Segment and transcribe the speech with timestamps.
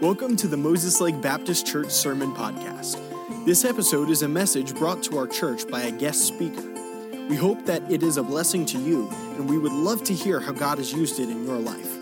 [0.00, 2.96] Welcome to the Moses Lake Baptist Church Sermon Podcast.
[3.44, 6.62] This episode is a message brought to our church by a guest speaker.
[7.28, 10.38] We hope that it is a blessing to you, and we would love to hear
[10.38, 11.98] how God has used it in your life.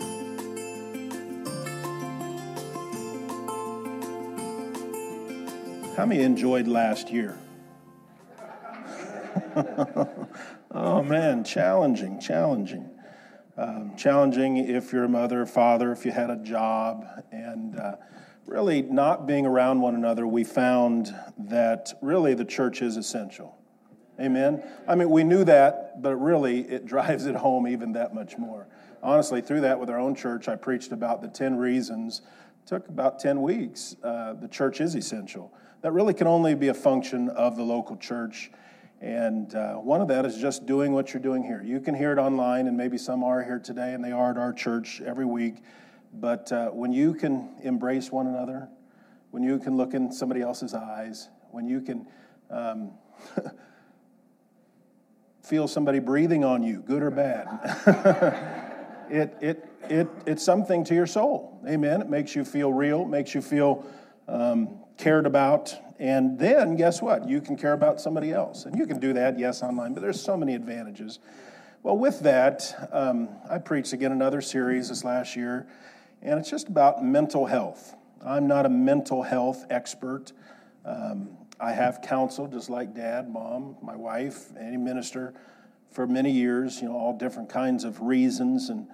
[5.97, 7.39] How many enjoyed last year?
[10.69, 12.91] oh man, challenging, challenging.
[13.59, 17.95] Um, challenging if you're a mother father, if you had a job, and uh,
[18.45, 23.57] really not being around one another, we found that really the church is essential.
[24.19, 24.63] Amen.
[24.87, 28.67] I mean, we knew that, but really it drives it home even that much more.
[29.01, 32.21] Honestly, through that with our own church, I preached about the 10 reasons.
[32.63, 33.95] It took about 10 weeks.
[34.03, 35.51] Uh, the church is essential.
[35.81, 38.51] That really can only be a function of the local church
[38.99, 41.61] and uh, one of that is just doing what you're doing here.
[41.63, 44.37] You can hear it online, and maybe some are here today, and they are at
[44.37, 45.63] our church every week.
[46.13, 48.69] But uh, when you can embrace one another,
[49.31, 52.07] when you can look in somebody else's eyes, when you can
[52.49, 52.91] um,
[55.43, 57.47] feel somebody breathing on you, good or bad,
[59.11, 61.61] it, it, it, it's something to your soul.
[61.67, 62.01] Amen.
[62.01, 63.85] It makes you feel real, makes you feel
[64.27, 67.27] um, cared about, and then guess what?
[67.27, 68.65] You can care about somebody else.
[68.65, 71.19] And you can do that, yes, online, but there's so many advantages.
[71.83, 75.67] Well, with that, um, I preached again another series this last year,
[76.21, 77.95] and it's just about mental health.
[78.25, 80.33] I'm not a mental health expert.
[80.85, 81.29] Um,
[81.59, 85.33] I have counseled, just like dad, mom, my wife, any minister,
[85.91, 88.87] for many years, you know, all different kinds of reasons and,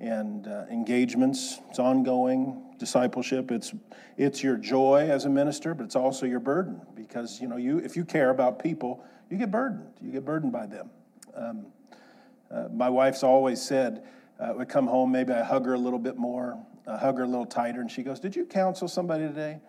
[0.00, 1.60] and uh, engagements.
[1.70, 3.50] It's ongoing discipleship.
[3.50, 3.74] It's
[4.16, 7.78] it's your joy as a minister, but it's also your burden because you know you
[7.78, 9.92] if you care about people, you get burdened.
[10.00, 10.90] You get burdened by them.
[11.34, 11.66] Um,
[12.50, 14.04] uh, my wife's always said,
[14.40, 17.24] uh, "We come home, maybe I hug her a little bit more, uh, hug her
[17.24, 19.60] a little tighter," and she goes, "Did you counsel somebody today?"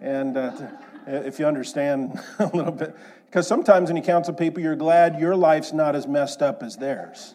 [0.00, 0.52] And uh,
[1.06, 5.34] if you understand a little bit, because sometimes when you counsel people, you're glad your
[5.34, 7.34] life's not as messed up as theirs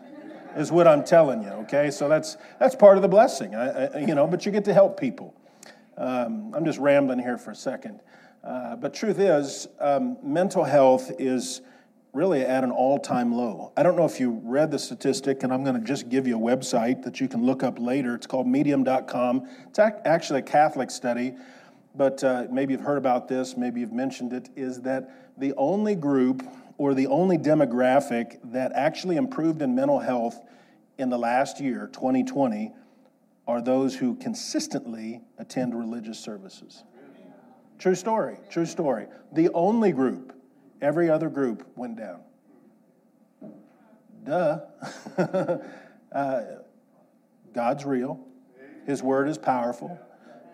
[0.58, 1.50] is what I'm telling you.
[1.50, 4.28] Okay, so that's that's part of the blessing, I, I, you know.
[4.28, 5.34] But you get to help people.
[5.98, 8.02] Um, I'm just rambling here for a second,
[8.44, 11.62] uh, but truth is, um, mental health is
[12.14, 13.72] really at an all-time low.
[13.78, 16.38] I don't know if you read the statistic, and I'm going to just give you
[16.38, 18.16] a website that you can look up later.
[18.16, 19.48] It's called Medium.com.
[19.68, 21.36] It's actually a Catholic study,
[21.96, 23.56] but uh, maybe you've heard about this.
[23.56, 24.50] Maybe you've mentioned it.
[24.56, 26.44] Is that the only group
[26.78, 30.40] or the only demographic that actually improved in mental health
[30.98, 32.72] in the last year, 2020,
[33.48, 36.84] are those who consistently attend religious services.
[37.80, 39.08] True story, true story.
[39.32, 40.34] The only group,
[40.82, 42.22] every other group went down.
[44.24, 44.60] Duh.
[46.12, 46.42] uh,
[47.54, 48.20] God's real,
[48.86, 49.98] His word is powerful.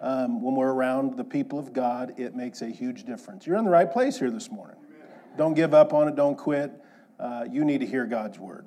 [0.02, 3.48] Um, when we're around the people of God, it makes a huge difference.
[3.48, 4.76] You're in the right place here this morning.
[5.38, 6.72] Don't give up on it, don't quit.
[7.20, 8.66] Uh, you need to hear God's word.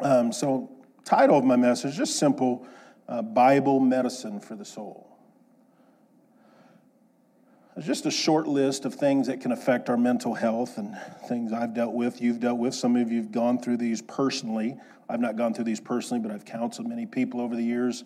[0.00, 0.70] Um, so,
[1.04, 2.66] title of my message just simple
[3.08, 5.14] uh, Bible medicine for the soul.
[7.76, 10.96] It's just a short list of things that can affect our mental health and
[11.28, 12.72] things I've dealt with, you've dealt with.
[12.72, 14.76] Some of you have gone through these personally.
[15.08, 18.04] I've not gone through these personally, but I've counseled many people over the years.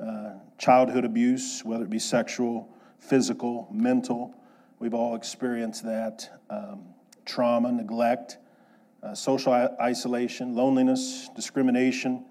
[0.00, 2.68] Uh, childhood abuse, whether it be sexual,
[2.98, 4.34] physical, mental,
[4.78, 6.28] we've all experienced that.
[6.50, 6.84] Um,
[7.24, 8.38] trauma, neglect,
[9.02, 12.24] uh, social isolation, loneliness, discrimination.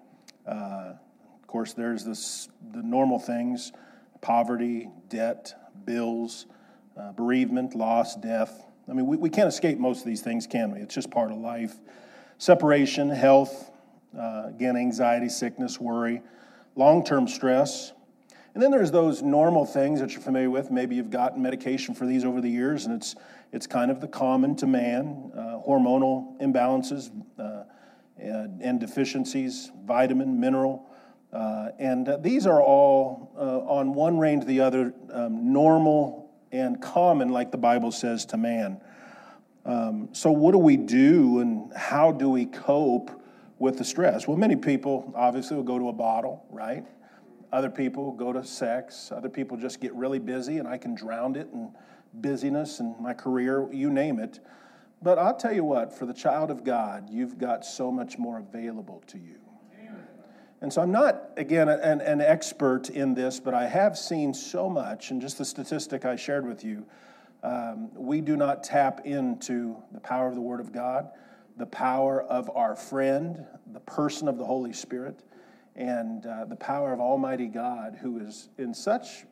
[0.48, 0.94] Uh,
[1.36, 3.72] of course, there's this, the normal things
[4.22, 5.54] poverty, debt,
[5.86, 6.48] bills,
[6.98, 8.66] uh, bereavement, loss, death.
[8.90, 10.80] I mean, we, we can't escape most of these things, can we?
[10.80, 11.76] It's just part of life.
[12.40, 13.70] Separation, health,
[14.18, 16.22] uh, again, anxiety, sickness, worry,
[16.76, 17.94] long term stress.
[18.56, 20.72] And then there's those normal things that you're familiar with.
[20.72, 23.16] Maybe you've gotten medication for these over the years, and it's
[23.52, 27.64] it's kind of the common to man uh, hormonal imbalances uh,
[28.18, 30.90] and, and, deficiencies, vitamin, mineral.
[31.32, 36.34] Uh, and uh, these are all, uh, on one range or the other, um, normal
[36.52, 38.80] and common, like the Bible says to man.
[39.66, 43.12] Um, so, what do we do and how do we cope
[43.58, 44.28] with the stress?
[44.28, 46.86] Well, many people obviously will go to a bottle, right?
[47.52, 49.12] Other people go to sex.
[49.12, 51.72] Other people just get really busy and I can drown it in
[52.14, 54.40] busyness and my career, you name it.
[55.02, 58.40] But I'll tell you what, for the child of God, you've got so much more
[58.40, 59.36] available to you.
[60.62, 64.70] And so I'm not, again, an, an, expert in this, but I have seen so
[64.70, 66.86] much, and just the statistic I shared with you,
[67.44, 71.10] um, we do not tap into the power of the Word of God,
[71.58, 75.22] the power of our friend, the person of the Holy Spirit,
[75.76, 79.26] and uh, the power of Almighty God, who is in such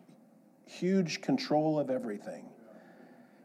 [0.66, 2.46] huge control of everything.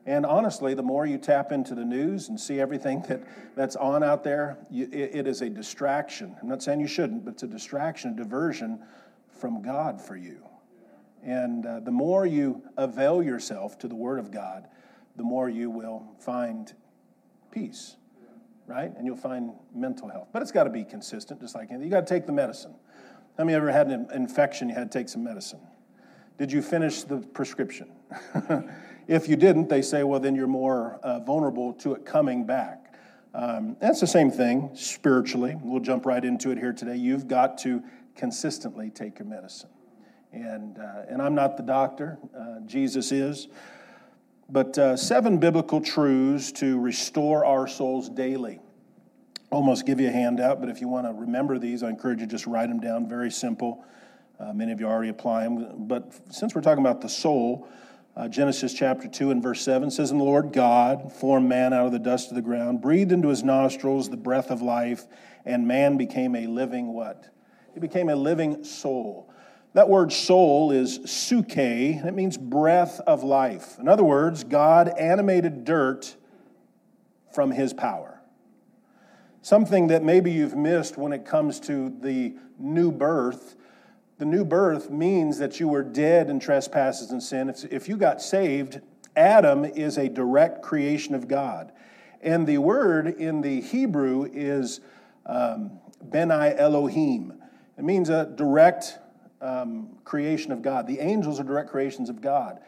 [0.07, 3.23] And honestly, the more you tap into the news and see everything that,
[3.55, 6.35] that's on out there, you, it, it is a distraction.
[6.41, 8.81] I'm not saying you shouldn't, but it's a distraction, a diversion
[9.31, 10.43] from God for you.
[11.23, 14.67] And uh, the more you avail yourself to the Word of God,
[15.17, 16.73] the more you will find
[17.51, 17.97] peace,
[18.67, 18.91] right?
[18.97, 20.29] And you'll find mental health.
[20.33, 21.85] But it's got to be consistent, just like anything.
[21.85, 22.75] You got to take the medicine.
[23.39, 24.69] How many ever had an infection?
[24.69, 25.61] You had to take some medicine.
[26.39, 27.89] Did you finish the prescription?
[29.07, 32.95] if you didn't, they say, well, then you're more uh, vulnerable to it coming back.
[33.35, 35.57] Um, that's the same thing spiritually.
[35.63, 36.97] We'll jump right into it here today.
[36.97, 37.81] You've got to
[38.17, 39.71] consistently take your medicine.
[40.33, 43.47] And, uh, and I'm not the doctor, uh, Jesus is.
[44.49, 48.59] But uh, seven biblical truths to restore our souls daily.
[49.51, 52.27] Almost give you a handout, but if you want to remember these, I encourage you
[52.27, 53.09] to just write them down.
[53.09, 53.85] Very simple.
[54.39, 55.87] Uh, many of you already apply them.
[55.89, 57.67] But since we're talking about the soul,
[58.17, 61.87] uh, Genesis chapter 2 and verse 7 says, And the Lord God formed man out
[61.87, 65.07] of the dust of the ground, breathed into his nostrils the breath of life,
[65.45, 67.29] and man became a living what?
[67.75, 69.33] He became a living soul.
[69.75, 73.79] That word soul is suke, and it means breath of life.
[73.79, 76.17] In other words, God animated dirt
[77.33, 78.08] from his power.
[79.49, 83.57] Something that maybe you've missed when it comes to the new birth.
[84.19, 87.55] The new birth means that you were dead in trespasses and sin.
[87.71, 88.83] If, you got saved,
[89.17, 91.73] Adam is a direct creation of God.
[92.21, 94.81] And the word in the Hebrew is
[95.25, 97.33] um, Beni Elohim.
[97.79, 98.99] It means a direct
[99.41, 100.87] um, creation of God.
[100.87, 102.61] The angels are direct creations of God.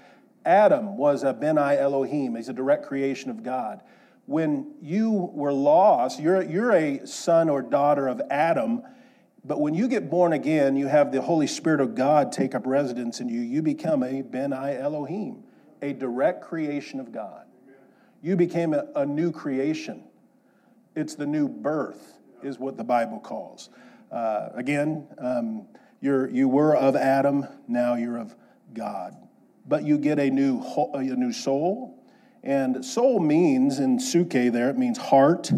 [0.46, 3.82] Adam was a Beni Elohim, he's a direct creation of God.
[4.26, 8.82] When you were lost, you're, you're a son or daughter of Adam,
[9.44, 12.66] but when you get born again, you have the Holy Spirit of God take up
[12.66, 13.40] residence in you.
[13.40, 15.42] You become a Beni Elohim,
[15.80, 17.46] a direct creation of God.
[18.22, 20.04] You became a, a new creation.
[20.94, 23.70] It's the new birth, is what the Bible calls.
[24.12, 25.66] Uh, again, um,
[26.00, 28.34] you're, you were of Adam, now you're of
[28.74, 29.16] God.
[29.66, 30.62] But you get a new,
[30.92, 31.99] a new soul.
[32.42, 35.50] And soul means, in suke there, it means heart.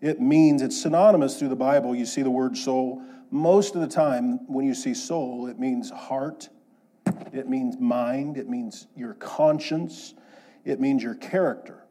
[0.00, 1.94] It means, it's synonymous through the Bible.
[1.94, 3.02] You see the word soul.
[3.30, 6.48] Most of the time, when you see soul, it means heart,
[7.32, 10.14] it means mind, it means your conscience,
[10.64, 11.84] it means your character.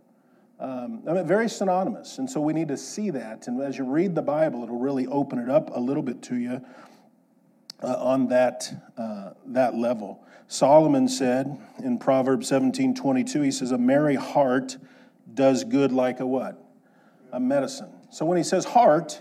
[0.60, 2.20] Um, I mean, very synonymous.
[2.20, 3.48] And so we need to see that.
[3.48, 6.38] And as you read the Bible, it'll really open it up a little bit to
[6.38, 6.64] you
[7.81, 10.24] uh, on that, uh, that level.
[10.53, 14.77] Solomon said in Proverbs 17 22, he says, A merry heart
[15.33, 16.63] does good like a what?
[17.31, 17.89] A medicine.
[18.11, 19.19] So when he says heart,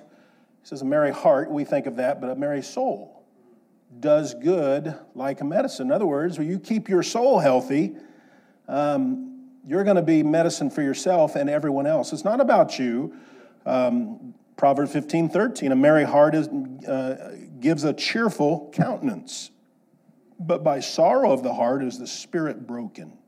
[0.60, 3.24] he says a merry heart, we think of that, but a merry soul
[3.98, 5.86] does good like a medicine.
[5.86, 7.96] In other words, when you keep your soul healthy,
[8.68, 12.12] um, you're going to be medicine for yourself and everyone else.
[12.12, 13.14] It's not about you.
[13.64, 19.50] Um, Proverbs 15, 13, a merry heart is, uh, gives a cheerful countenance,
[20.46, 23.18] but by sorrow of the heart is the spirit broken.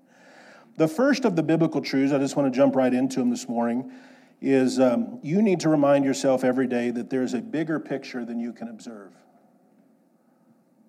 [0.76, 3.48] The first of the biblical truths, I just want to jump right into them this
[3.48, 3.92] morning,
[4.40, 8.40] is um, you need to remind yourself every day that there's a bigger picture than
[8.40, 9.12] you can observe.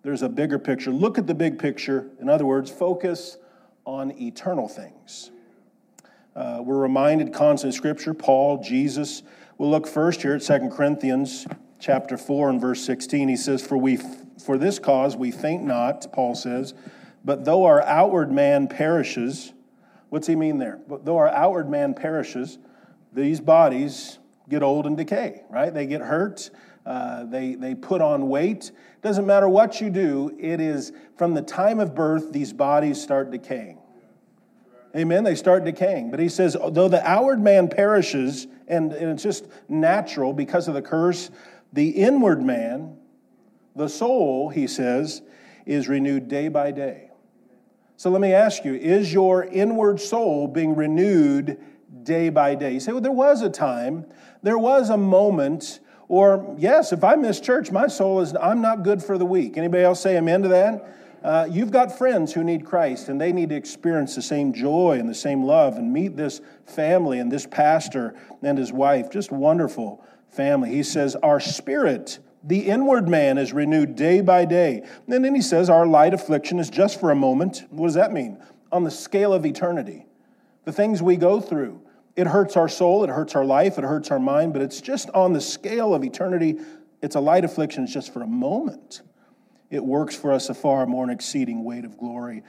[0.02, 0.92] There's a bigger picture.
[0.92, 2.10] Look at the big picture.
[2.20, 3.38] In other words, focus
[3.86, 5.32] on eternal things.
[6.36, 9.24] Uh, we're reminded constant scripture, Paul, Jesus,
[9.58, 11.48] We'll look first here at 2 Corinthians
[11.80, 13.30] chapter 4 and verse 16.
[13.30, 13.98] He says, For we
[14.46, 16.74] for this cause we faint not, Paul says,
[17.24, 19.54] but though our outward man perishes,
[20.10, 20.80] what's he mean there?
[20.88, 22.60] But though our outward man perishes,
[23.12, 25.74] these bodies get old and decay, right?
[25.74, 26.52] They get hurt,
[26.86, 28.72] uh, they, they put on weight.
[29.02, 33.32] Doesn't matter what you do, it is from the time of birth, these bodies start
[33.32, 33.80] decaying.
[34.96, 35.26] Amen.
[35.26, 36.10] They start decaying.
[36.10, 40.74] But he says, though the outward man perishes, and, and it's just natural because of
[40.74, 41.32] the curse,
[41.74, 42.98] the inward man,
[43.76, 45.22] the soul, he says,
[45.66, 47.10] is renewed day by day.
[47.98, 51.58] So let me ask you, is your inward soul being renewed
[52.04, 52.74] day by day?
[52.74, 54.06] You say, well, there was a time,
[54.44, 58.84] there was a moment, or yes, if I miss church, my soul is, I'm not
[58.84, 59.58] good for the week.
[59.58, 60.96] Anybody else say amen to that?
[61.24, 64.98] Uh, you've got friends who need Christ, and they need to experience the same joy
[65.00, 68.14] and the same love and meet this family and this pastor
[68.44, 69.10] and his wife.
[69.10, 70.70] Just wonderful family.
[70.70, 74.84] He says, Our spirit, the inward man, is renewed day by day.
[75.08, 77.64] And then he says, Our light affliction is just for a moment.
[77.70, 78.38] What does that mean?
[78.72, 80.06] On the scale of eternity.
[80.64, 81.82] The things we go through,
[82.16, 85.10] it hurts our soul, it hurts our life, it hurts our mind, but it's just
[85.12, 86.58] on the scale of eternity.
[87.02, 89.02] It's a light affliction, it's just for a moment
[89.70, 92.44] it works for us a far more exceeding weight of glory.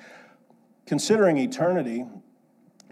[0.87, 2.05] considering eternity,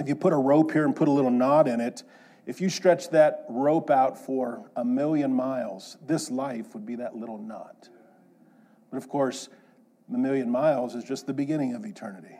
[0.00, 2.02] if you put a rope here and put a little knot in it,
[2.46, 7.16] if you stretch that rope out for a million miles, this life would be that
[7.16, 7.88] little knot.
[8.90, 9.48] But of course,
[10.12, 12.36] a million miles is just the beginning of eternity.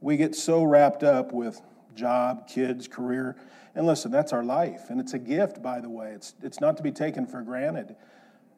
[0.00, 1.60] We get so wrapped up with
[1.94, 3.36] job, kids, career.
[3.74, 4.90] And listen, that's our life.
[4.90, 6.10] And it's a gift, by the way.
[6.10, 7.96] It's, it's not to be taken for granted.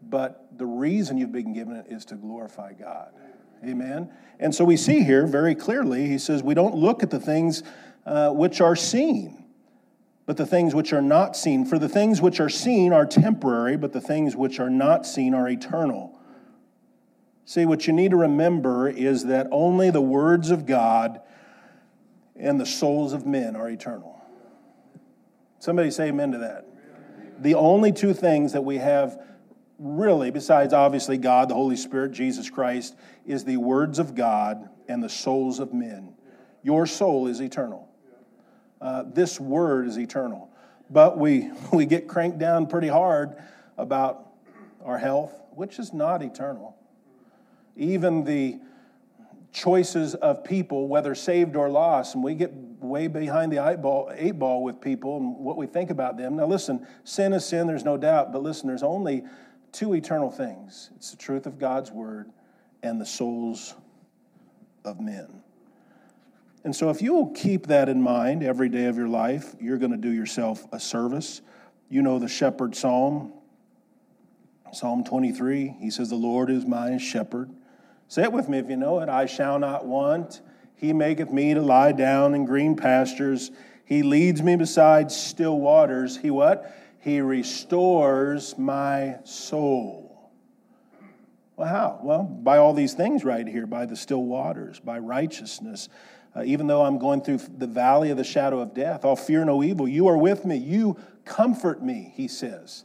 [0.02, 3.12] But the reason you've been given it is to glorify God.
[3.64, 4.10] Amen.
[4.40, 7.62] And so we see here very clearly, he says, we don't look at the things
[8.04, 9.43] uh, which are seen,
[10.26, 11.64] but the things which are not seen.
[11.64, 15.34] For the things which are seen are temporary, but the things which are not seen
[15.34, 16.18] are eternal.
[17.44, 21.20] See, what you need to remember is that only the words of God
[22.36, 24.22] and the souls of men are eternal.
[25.58, 26.66] Somebody say amen to that.
[27.40, 29.18] The only two things that we have,
[29.78, 35.02] really, besides obviously God, the Holy Spirit, Jesus Christ, is the words of God and
[35.02, 36.14] the souls of men.
[36.62, 37.88] Your soul is eternal.
[38.84, 40.50] Uh, this word is eternal.
[40.90, 43.36] But we, we get cranked down pretty hard
[43.78, 44.28] about
[44.84, 46.76] our health, which is not eternal.
[47.76, 48.60] Even the
[49.52, 54.12] choices of people, whether saved or lost, and we get way behind the eight ball,
[54.14, 56.36] eight ball with people and what we think about them.
[56.36, 59.24] Now, listen, sin is sin, there's no doubt, but listen, there's only
[59.72, 62.30] two eternal things it's the truth of God's word
[62.82, 63.74] and the souls
[64.84, 65.43] of men.
[66.64, 69.76] And so, if you will keep that in mind every day of your life, you're
[69.76, 71.42] going to do yourself a service.
[71.90, 73.34] You know the shepherd psalm,
[74.72, 75.76] Psalm 23.
[75.78, 77.50] He says, The Lord is my shepherd.
[78.08, 79.08] Say it with me if you know it.
[79.08, 80.40] I shall not want.
[80.74, 83.50] He maketh me to lie down in green pastures.
[83.84, 86.16] He leads me beside still waters.
[86.16, 86.74] He what?
[87.00, 90.32] He restores my soul.
[91.56, 92.00] Well, how?
[92.02, 95.88] Well, by all these things right here, by the still waters, by righteousness.
[96.36, 99.44] Uh, even though I'm going through the valley of the shadow of death, I'll fear
[99.44, 99.86] no evil.
[99.86, 100.56] You are with me.
[100.56, 102.84] You comfort me, he says.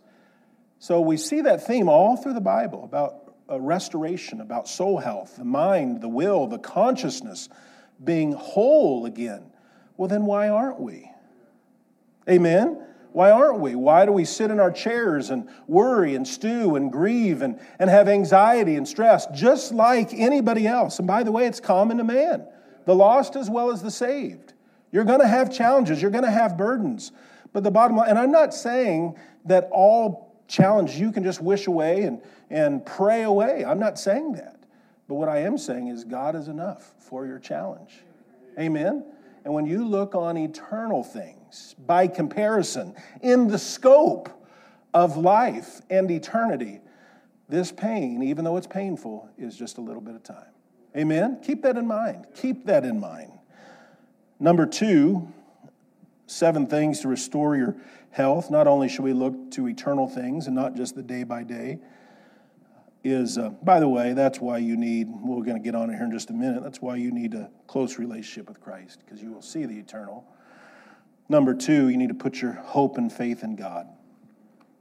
[0.77, 5.37] So we see that theme all through the Bible about a restoration, about soul health,
[5.37, 7.49] the mind, the will, the consciousness
[8.01, 9.51] being whole again.
[9.97, 11.11] Well, then why aren't we?
[12.29, 12.85] Amen?
[13.11, 13.75] Why aren't we?
[13.75, 17.89] Why do we sit in our chairs and worry and stew and grieve and, and
[17.89, 20.99] have anxiety and stress just like anybody else?
[20.99, 22.45] And by the way, it's common to man,
[22.89, 24.53] the lost as well as the saved.
[24.91, 27.11] You're going to have challenges, you're going to have burdens.
[27.53, 29.15] But the bottom line, and I'm not saying
[29.45, 32.19] that all challenge you can just wish away and,
[32.49, 33.63] and pray away.
[33.63, 34.57] I'm not saying that.
[35.07, 37.93] But what I am saying is God is enough for your challenge.
[38.59, 39.05] Amen?
[39.45, 44.29] And when you look on eternal things, by comparison, in the scope
[44.95, 46.81] of life and eternity,
[47.47, 50.49] this pain, even though it's painful, is just a little bit of time.
[50.95, 51.39] Amen?
[51.43, 52.25] Keep that in mind.
[52.35, 53.31] Keep that in mind.
[54.39, 55.31] Number two,
[56.27, 57.75] seven things to restore your
[58.11, 58.49] health.
[58.49, 61.79] Not only should we look to eternal things and not just the day by day,
[63.03, 65.95] is, uh, by the way, that's why you need, we're going to get on it
[65.95, 69.21] here in just a minute, that's why you need a close relationship with Christ, because
[69.21, 70.25] you will see the eternal.
[71.29, 73.87] Number two, you need to put your hope and faith in God.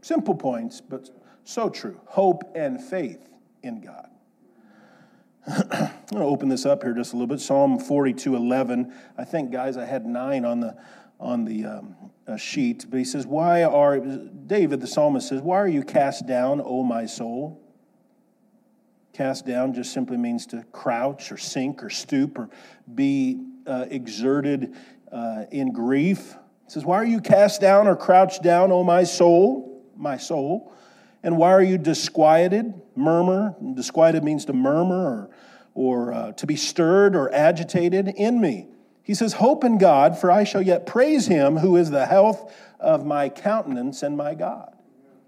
[0.00, 1.10] Simple points, but
[1.44, 2.00] so true.
[2.06, 3.28] Hope and faith
[3.62, 4.08] in God.
[6.10, 7.38] I'm going to open this up here just a little bit.
[7.38, 8.94] Psalm 42 11.
[9.18, 10.74] I think, guys, I had nine on the,
[11.20, 11.96] on the um,
[12.26, 16.26] uh, sheet, but he says, Why are, David the psalmist says, Why are you cast
[16.26, 17.60] down, O my soul?
[19.12, 22.48] Cast down just simply means to crouch or sink or stoop or
[22.94, 24.74] be uh, exerted
[25.12, 26.36] uh, in grief.
[26.64, 29.84] It says, Why are you cast down or crouched down, O my soul?
[29.94, 30.72] My soul.
[31.22, 32.72] And why are you disquieted?
[32.96, 33.54] Murmur.
[33.74, 35.30] Disquieted means to murmur or,
[35.78, 38.66] or uh, to be stirred or agitated in me.
[39.00, 42.52] He says, Hope in God, for I shall yet praise him who is the health
[42.80, 44.76] of my countenance and my God.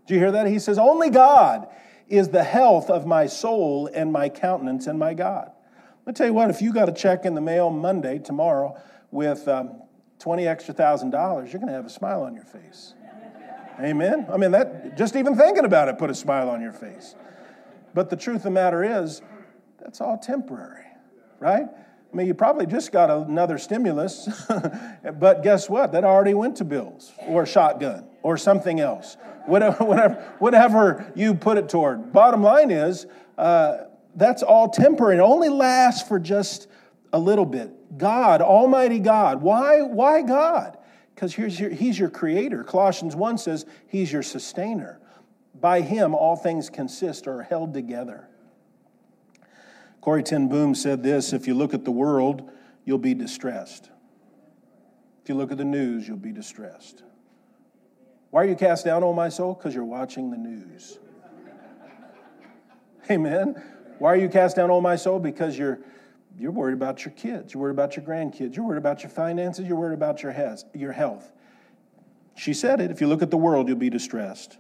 [0.09, 0.49] Do you hear that?
[0.49, 1.69] He says, Only God
[2.09, 5.53] is the health of my soul and my countenance and my God.
[6.05, 8.77] Let me tell you what, if you got a check in the mail Monday, tomorrow,
[9.13, 9.81] with um,
[10.19, 12.95] 20 extra thousand dollars, you're going to have a smile on your face.
[13.79, 14.27] Amen?
[14.29, 17.15] I mean, that, just even thinking about it put a smile on your face.
[17.95, 19.23] But the truth of the matter is,
[19.83, 20.85] that's all temporary,
[21.39, 21.67] right?
[22.13, 24.29] I mean, you probably just got another stimulus,
[25.19, 25.93] but guess what?
[25.93, 29.17] That already went to bills or shotgun or something else.
[29.47, 32.13] Whatever, whatever, whatever you put it toward.
[32.13, 33.07] Bottom line is,
[33.39, 33.79] uh,
[34.17, 35.17] that's all temporary.
[35.17, 36.67] It only lasts for just
[37.13, 37.99] a little bit.
[37.99, 39.41] God, Almighty God.
[39.41, 40.79] Why, why God?
[41.15, 42.65] Because He's your creator.
[42.65, 45.01] Colossians 1 says He's your sustainer.
[45.61, 48.30] By Him, all things consist or are held together.
[50.01, 52.51] Corrie ten Boom said this if you look at the world,
[52.85, 53.91] you'll be distressed.
[55.23, 57.03] If you look at the news, you'll be distressed.
[58.31, 59.55] Why are you cast down, O my soul?
[59.55, 60.99] Because you're watching the news.
[63.11, 63.63] Amen.
[63.99, 65.19] Why are you cast down, O my soul?
[65.19, 65.81] Because you're
[66.39, 69.67] you're worried about your kids, you're worried about your grandkids, you're worried about your finances,
[69.67, 71.31] you're worried about your health.
[72.35, 72.91] She said it.
[72.91, 74.57] If you look at the world, you'll be distressed.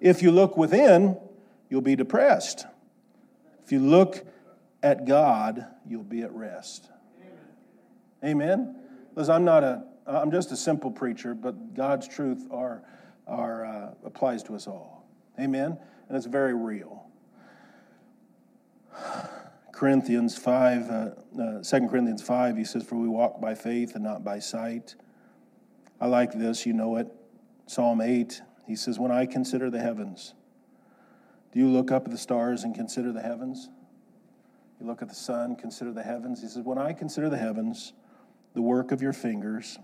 [0.00, 1.18] If you look within,
[1.68, 2.64] you'll be depressed.
[3.62, 4.26] If you look
[4.82, 6.88] at God, you'll be at rest.
[8.24, 8.76] Amen.
[9.14, 12.82] Listen, I'm not a I'm just a simple preacher, but God's truth are,
[13.26, 15.06] are, uh, applies to us all.
[15.38, 15.78] Amen?
[16.08, 17.04] And it's very real.
[19.72, 24.02] Corinthians 5, uh, uh, 2 Corinthians 5, he says, For we walk by faith and
[24.02, 24.96] not by sight.
[26.00, 27.08] I like this, you know it.
[27.66, 30.32] Psalm 8, he says, When I consider the heavens,
[31.52, 33.68] do you look up at the stars and consider the heavens?
[34.80, 36.40] You look at the sun, consider the heavens.
[36.40, 37.92] He says, When I consider the heavens,
[38.54, 39.78] the work of your fingers,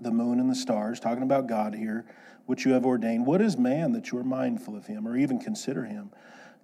[0.00, 2.04] the moon and the stars, talking about God here,
[2.46, 3.26] which you have ordained.
[3.26, 6.10] What is man that you are mindful of him or even consider him?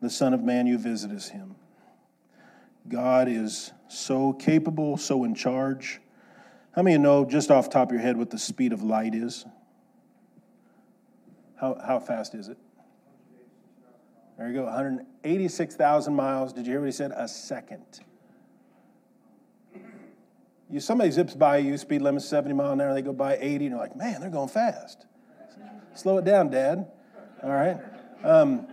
[0.00, 1.56] The Son of Man you visit as him.
[2.88, 6.00] God is so capable, so in charge.
[6.72, 8.82] How many of you know, just off top of your head, what the speed of
[8.82, 9.46] light is?
[11.56, 12.58] How, how fast is it?
[14.36, 14.66] There you go,
[15.24, 16.52] 186,000 miles.
[16.52, 17.10] Did you hear what he said?
[17.16, 18.00] A second.
[20.70, 23.46] You, somebody zips by you, speed limit 70 mile an hour, they go by 80,
[23.46, 25.06] and you're like, man, they're going fast.
[25.94, 26.90] Slow it down, Dad.
[27.42, 27.78] All right.
[28.22, 28.66] Um,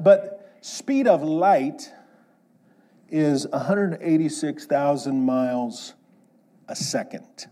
[0.00, 1.90] but speed of light
[3.08, 5.94] is 186,000 miles
[6.68, 7.46] a second.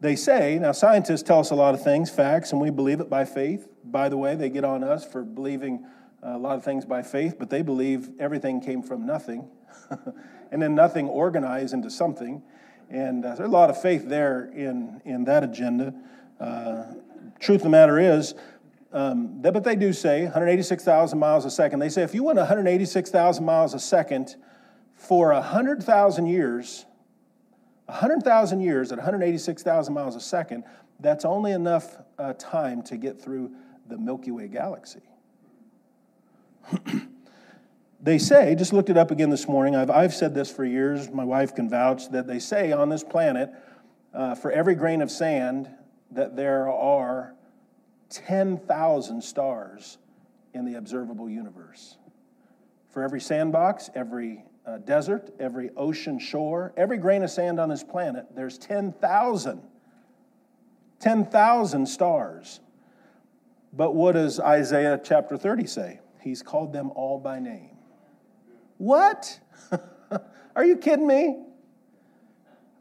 [0.00, 3.08] They say, now scientists tell us a lot of things, facts, and we believe it
[3.08, 3.68] by faith.
[3.84, 5.86] By the way, they get on us for believing
[6.24, 9.48] a lot of things by faith, but they believe everything came from nothing.
[10.50, 12.42] and then nothing organized into something.
[12.90, 15.94] And uh, there's a lot of faith there in, in that agenda.
[16.40, 16.84] Uh,
[17.40, 18.34] truth of the matter is,
[18.92, 21.80] um, but they do say 186,000 miles a second.
[21.80, 24.36] They say if you went 186,000 miles a second
[24.94, 26.86] for 100,000 years,
[27.86, 30.64] 100,000 years at 186,000 miles a second,
[31.00, 33.50] that's only enough uh, time to get through
[33.88, 35.02] the Milky Way galaxy.
[38.04, 41.08] They say, just looked it up again this morning, I've, I've said this for years,
[41.10, 43.50] my wife can vouch, that they say on this planet,
[44.12, 45.70] uh, for every grain of sand,
[46.10, 47.32] that there are
[48.10, 49.96] 10,000 stars
[50.52, 51.96] in the observable universe.
[52.90, 57.82] For every sandbox, every uh, desert, every ocean shore, every grain of sand on this
[57.82, 59.62] planet, there's 10,000.
[61.00, 62.60] 10,000 stars.
[63.72, 66.00] But what does Isaiah chapter 30 say?
[66.24, 67.76] He's called them all by name.
[68.78, 69.38] What?
[70.56, 71.36] Are you kidding me?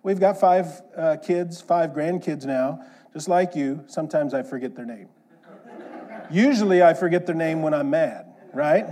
[0.02, 2.86] We've got five uh, kids, five grandkids now.
[3.12, 5.10] Just like you, sometimes I forget their name.
[6.32, 8.86] Usually I forget their name when I'm mad, right?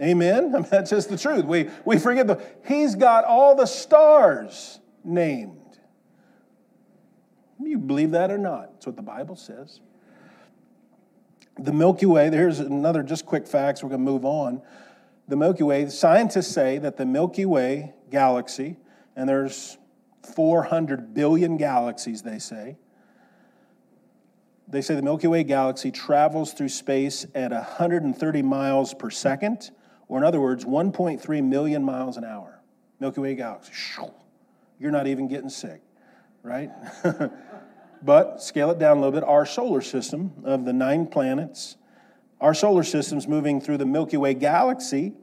[0.00, 0.54] Amen?
[0.54, 1.44] I mean, that's just the truth.
[1.44, 2.40] We, we forget the.
[2.64, 5.58] He's got all the stars named.
[7.60, 8.74] You believe that or not?
[8.74, 9.80] That's what the Bible says.
[11.56, 14.60] The Milky Way, here's another just quick facts, we're going to move on.
[15.28, 18.76] The Milky Way, scientists say that the Milky Way galaxy,
[19.14, 19.78] and there's
[20.34, 22.76] 400 billion galaxies, they say.
[24.66, 29.70] They say the Milky Way galaxy travels through space at 130 miles per second,
[30.08, 32.60] or in other words, 1.3 million miles an hour.
[32.98, 33.72] Milky Way galaxy.
[34.80, 35.82] You're not even getting sick,
[36.42, 36.70] right?
[38.04, 39.24] But scale it down a little bit.
[39.26, 41.76] Our solar system of the nine planets,
[42.38, 45.14] our solar system's moving through the Milky Way galaxy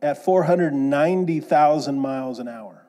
[0.00, 2.86] at 490,000 miles an hour.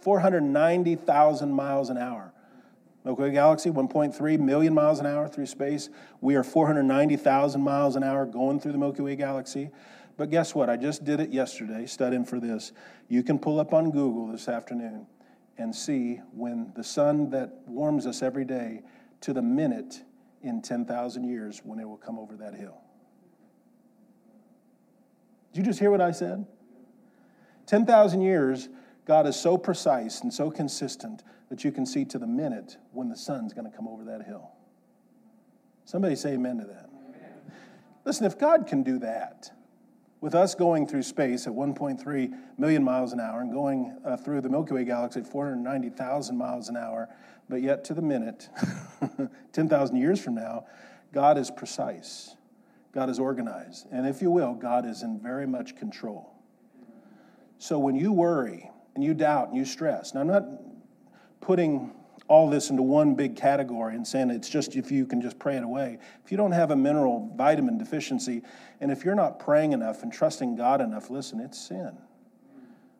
[0.00, 2.34] 490,000 miles an hour.
[3.06, 5.88] Milky Way galaxy, 1.3 million miles an hour through space.
[6.20, 9.70] We are 490,000 miles an hour going through the Milky Way galaxy.
[10.18, 10.68] But guess what?
[10.68, 12.72] I just did it yesterday, studying for this.
[13.08, 15.06] You can pull up on Google this afternoon
[15.58, 18.82] and see when the sun that warms us every day
[19.20, 20.02] to the minute
[20.42, 22.80] in 10,000 years when it will come over that hill.
[25.52, 26.46] Did you just hear what I said?
[27.66, 28.68] 10,000 years,
[29.04, 33.08] God is so precise and so consistent that you can see to the minute when
[33.08, 34.50] the sun's going to come over that hill.
[35.84, 36.88] Somebody say amen to that.
[37.08, 37.52] Amen.
[38.04, 39.50] Listen, if God can do that,
[40.20, 44.40] with us going through space at 1.3 million miles an hour and going uh, through
[44.40, 47.08] the Milky Way galaxy at 490,000 miles an hour,
[47.48, 48.48] but yet to the minute,
[49.52, 50.66] 10,000 years from now,
[51.12, 52.34] God is precise.
[52.92, 53.86] God is organized.
[53.92, 56.32] And if you will, God is in very much control.
[57.58, 60.44] So when you worry and you doubt and you stress, now I'm not
[61.40, 61.92] putting
[62.26, 65.56] all this into one big category and saying it's just if you can just pray
[65.56, 65.98] it away.
[66.24, 68.42] If you don't have a mineral vitamin deficiency,
[68.80, 71.96] and if you're not praying enough and trusting God enough, listen, it's sin.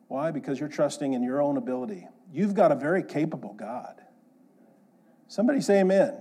[0.07, 0.31] Why?
[0.31, 2.07] Because you're trusting in your own ability.
[2.31, 4.01] You've got a very capable God.
[5.27, 6.15] Somebody say amen.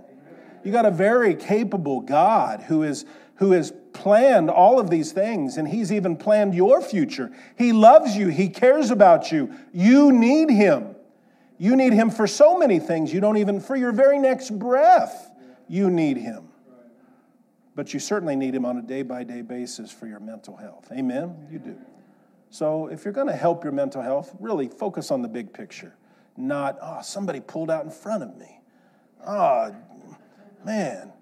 [0.65, 3.07] You got a very capable God who is
[3.37, 7.31] who has planned all of these things and he's even planned your future.
[7.57, 9.55] He loves you, he cares about you.
[9.73, 10.97] You need him.
[11.59, 13.13] You need him for so many things.
[13.13, 15.31] You don't even for your very next breath.
[15.69, 16.49] You need him.
[17.75, 20.89] But you certainly need him on a day-by-day basis for your mental health.
[20.93, 21.47] Amen.
[21.51, 21.77] You do.
[22.51, 25.95] So if you're going to help your mental health, really focus on the big picture.
[26.37, 28.61] Not, oh, somebody pulled out in front of me.
[29.27, 29.75] Oh,
[30.65, 31.13] man,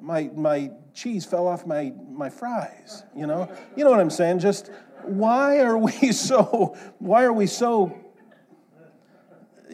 [0.00, 3.50] my, my cheese fell off my, my fries, you know?
[3.76, 4.38] You know what I'm saying?
[4.40, 4.70] Just
[5.02, 7.98] why are we so, why are we so,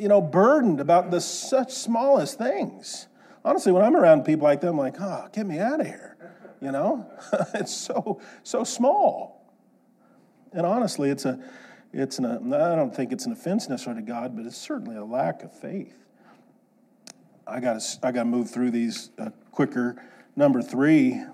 [0.02, 3.06] you know, burdened about the such smallest things?
[3.44, 6.16] Honestly, when I'm around people like that, I'm like, oh, get me out of here,
[6.60, 7.08] you know?
[7.54, 9.46] it's so, so small.
[10.52, 11.38] And honestly, it's a,
[11.92, 15.04] it's an, I don't think it's an offense necessarily to God, but it's certainly a
[15.04, 15.94] lack of faith.
[17.46, 20.02] I got to I got to move through these uh, quicker.
[20.34, 21.32] Number three, in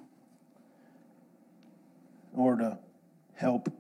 [2.34, 2.78] order to
[3.34, 3.72] help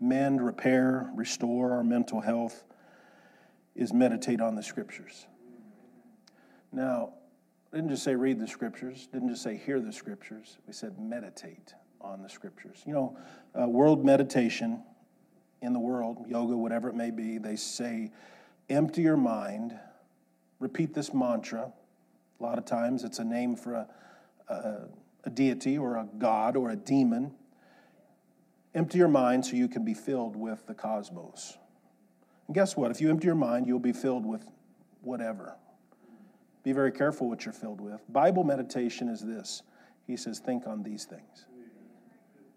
[0.00, 2.64] mend, repair, restore our mental health,
[3.74, 5.26] is meditate on the scriptures.
[6.72, 7.14] Now,
[7.72, 10.58] didn't just say read the scriptures, didn't just say hear the scriptures.
[10.66, 12.82] We said meditate on the scriptures.
[12.86, 13.18] You know,
[13.58, 14.82] uh, world meditation
[15.62, 18.10] in the world, yoga, whatever it may be, they say
[18.68, 19.78] empty your mind
[20.58, 21.72] repeat this mantra.
[22.40, 23.88] A lot of times it's a name for a,
[24.48, 24.88] a,
[25.24, 27.32] a deity or a god or a demon.
[28.74, 31.58] Empty your mind so you can be filled with the cosmos.
[32.52, 32.90] And guess what?
[32.90, 34.44] If you empty your mind, you'll be filled with
[35.00, 35.56] whatever.
[36.62, 38.02] Be very careful what you're filled with.
[38.12, 39.62] Bible meditation is this
[40.06, 41.46] He says, think on these things.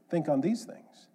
[0.09, 1.07] Think on these things.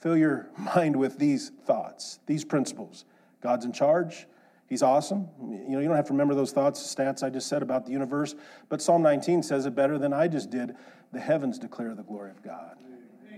[0.00, 3.06] Fill your mind with these thoughts, these principles.
[3.40, 4.26] God's in charge.
[4.68, 5.28] He's awesome.
[5.40, 7.92] You know, you don't have to remember those thoughts, stats I just said about the
[7.92, 8.34] universe,
[8.68, 10.76] but Psalm 19 says it better than I just did.
[11.12, 12.76] The heavens declare the glory of God,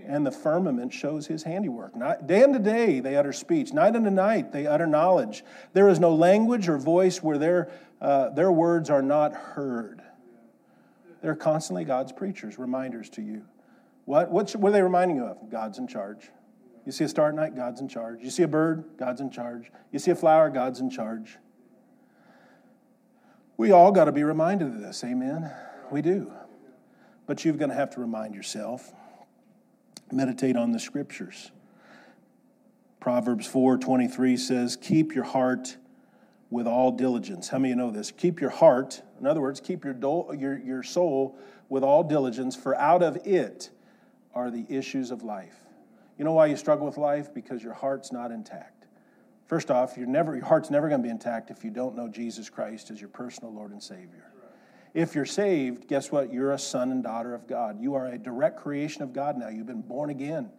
[0.05, 1.95] and the firmament shows his handiwork.
[1.95, 5.43] Night, day unto day they utter speech, night unto night they utter knowledge.
[5.73, 10.01] There is no language or voice where their, uh, their words are not heard.
[11.21, 13.43] They're constantly God's preachers, reminders to you.
[14.05, 15.49] What, what, what are they reminding you of?
[15.49, 16.29] God's in charge.
[16.85, 18.23] You see a star at night, God's in charge.
[18.23, 19.71] You see a bird, God's in charge.
[19.91, 21.37] You see a flower, God's in charge.
[23.57, 25.51] We all got to be reminded of this, amen?
[25.91, 26.31] We do.
[27.27, 28.91] But you're going to have to remind yourself.
[30.11, 31.51] Meditate on the scriptures.
[32.99, 35.77] Proverbs 4:23 says, "Keep your heart
[36.49, 38.11] with all diligence." How many of you know this?
[38.11, 41.37] Keep your heart, in other words, keep your, do- your, your soul
[41.69, 43.69] with all diligence, for out of it
[44.33, 45.55] are the issues of life.
[46.17, 47.33] You know why you struggle with life?
[47.33, 48.85] Because your heart's not intact.
[49.47, 52.07] First off, you're never, your heart's never going to be intact if you don't know
[52.07, 54.30] Jesus Christ as your personal Lord and Savior.
[54.93, 56.33] If you're saved, guess what?
[56.33, 57.81] You're a son and daughter of God.
[57.81, 59.47] You are a direct creation of God now.
[59.47, 60.49] You've been born again.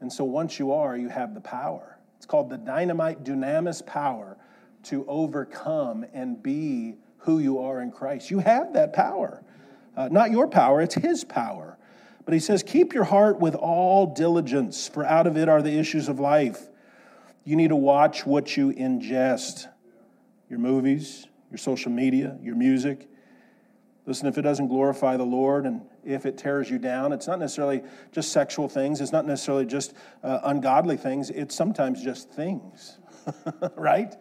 [0.00, 1.98] And so once you are, you have the power.
[2.16, 4.36] It's called the dynamite dunamis power
[4.84, 8.30] to overcome and be who you are in Christ.
[8.30, 9.42] You have that power.
[9.96, 11.76] Uh, not your power, it's His power.
[12.24, 15.76] But he says, Keep your heart with all diligence, for out of it are the
[15.78, 16.68] issues of life.
[17.44, 19.66] You need to watch what you ingest
[20.48, 23.10] your movies, your social media, your music.
[24.06, 27.38] Listen, if it doesn't glorify the Lord and if it tears you down, it's not
[27.38, 29.92] necessarily just sexual things, it's not necessarily just
[30.24, 32.98] uh, ungodly things, it's sometimes just things,
[33.76, 34.14] right?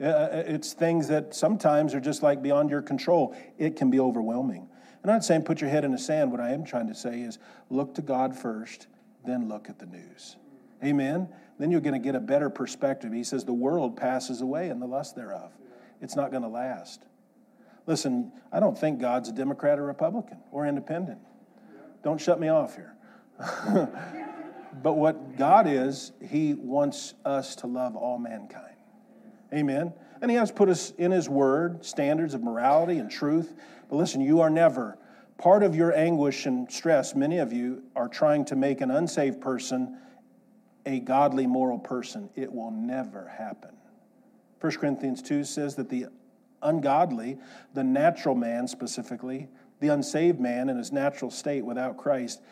[0.00, 3.34] Uh, uh, it's things that sometimes are just like beyond your control.
[3.58, 4.68] It can be overwhelming.
[5.02, 6.30] I'm not saying put your head in the sand.
[6.30, 8.86] What I am trying to say is look to God first,
[9.26, 10.36] then look at the news.
[10.84, 11.28] Amen?
[11.58, 13.12] Then you're going to get a better perspective.
[13.12, 15.50] He says the world passes away and the lust thereof.
[16.00, 17.04] It's not going to last.
[17.86, 21.18] Listen, I don't think God's a Democrat or Republican or independent.
[22.02, 22.94] Don't shut me off here.
[24.82, 28.76] but what God is, He wants us to love all mankind.
[29.52, 29.92] Amen?
[30.20, 33.54] And He has put us in His Word standards of morality and truth
[33.88, 34.98] but listen, you are never.
[35.38, 39.40] Part of your anguish and stress, many of you are trying to make an unsaved
[39.40, 39.98] person
[40.86, 42.30] a godly, moral person.
[42.34, 43.70] It will never happen.
[44.60, 46.06] 1 Corinthians 2 says that the
[46.62, 47.38] ungodly,
[47.74, 49.48] the natural man specifically,
[49.80, 52.42] The unsaved man in his natural state without Christ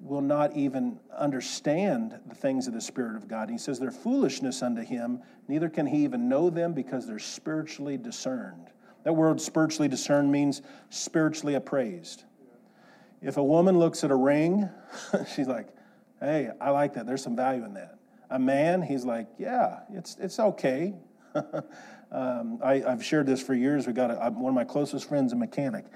[0.00, 3.48] will not even understand the things of the Spirit of God.
[3.48, 7.96] He says they're foolishness unto him, neither can he even know them because they're spiritually
[7.96, 8.70] discerned.
[9.04, 12.24] That word spiritually discerned means spiritually appraised.
[13.22, 14.68] If a woman looks at a ring,
[15.34, 15.68] she's like,
[16.20, 17.06] hey, I like that.
[17.06, 17.98] There's some value in that.
[18.30, 20.94] A man, he's like, yeah, it's, it's okay.
[22.12, 23.86] um, I, have shared this for years.
[23.86, 25.86] We got a, one of my closest friends, a mechanic.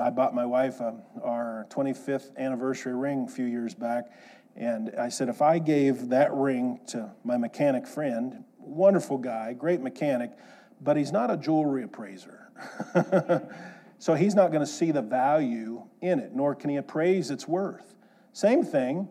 [0.00, 4.10] I bought my wife um, our 25th anniversary ring a few years back,
[4.56, 9.80] and I said, if I gave that ring to my mechanic friend, wonderful guy, great
[9.80, 10.32] mechanic,
[10.80, 12.50] but he's not a jewelry appraiser.
[13.98, 17.46] so he's not going to see the value in it, nor can he appraise its
[17.46, 17.94] worth.
[18.32, 19.08] Same thing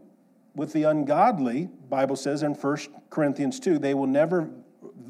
[0.56, 2.78] with the ungodly, Bible says in 1
[3.10, 4.50] Corinthians 2, they will never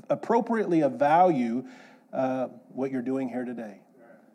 [0.09, 1.65] appropriately value
[2.13, 3.81] uh, what you're doing here today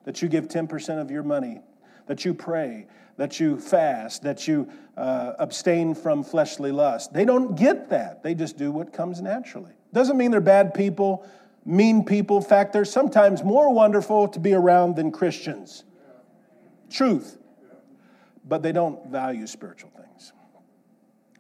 [0.04, 1.60] that you give 10% of your money,
[2.06, 7.12] that you pray, that you fast, that you uh, abstain from fleshly lust.
[7.12, 8.22] They don't get that.
[8.22, 9.72] They just do what comes naturally.
[9.92, 11.26] Doesn't mean they're bad people,
[11.64, 12.38] mean people.
[12.38, 15.84] In fact, they're sometimes more wonderful to be around than Christians.
[16.90, 17.38] Truth.
[18.44, 20.32] But they don't value spiritual things.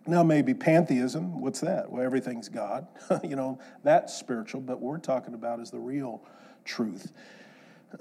[0.06, 1.90] Now, maybe pantheism, what's that?
[1.90, 2.88] Well, everything's God.
[3.22, 6.22] you know, that's spiritual, but what we're talking about is the real
[6.64, 7.12] truth.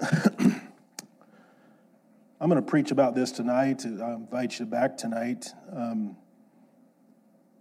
[2.40, 3.84] I'm going to preach about this tonight.
[3.86, 5.46] I invite you back tonight.
[5.72, 6.16] Um,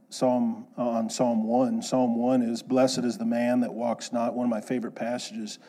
[0.10, 1.84] Psalm on Psalm 1.
[1.84, 5.60] Psalm 1 is Blessed is the man that walks not, one of my favorite passages,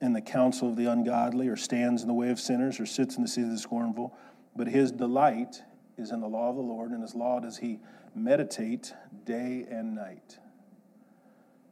[0.00, 3.16] in the counsel of the ungodly, or stands in the way of sinners, or sits
[3.16, 4.16] in the seat of the scornful.
[4.54, 5.62] But his delight
[5.98, 7.80] is in the law of the Lord, and his law does he
[8.14, 8.92] meditate
[9.24, 10.38] day and night.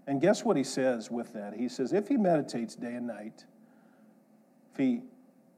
[0.07, 1.55] And guess what he says with that?
[1.55, 3.45] He says, If he meditates day and night,
[4.73, 5.03] if he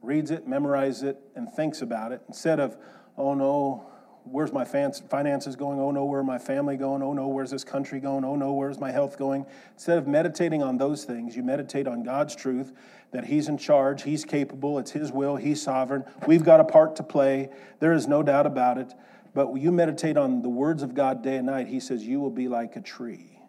[0.01, 2.77] reads it, memorizes it, and thinks about it, instead of,
[3.17, 3.85] oh no,
[4.31, 5.79] where's my finances going?
[5.79, 7.01] Oh no, where's my family going?
[7.01, 8.23] Oh no, where's this country going?
[8.23, 9.45] Oh no, where's my health going?
[9.73, 12.73] Instead of meditating on those things, you meditate on God's truth
[13.11, 16.03] that He's in charge, He's capable, it's His will, He's sovereign.
[16.25, 17.49] We've got a part to play.
[17.79, 18.93] There is no doubt about it.
[19.33, 22.31] But you meditate on the words of God day and night, He says, You will
[22.31, 23.39] be like a tree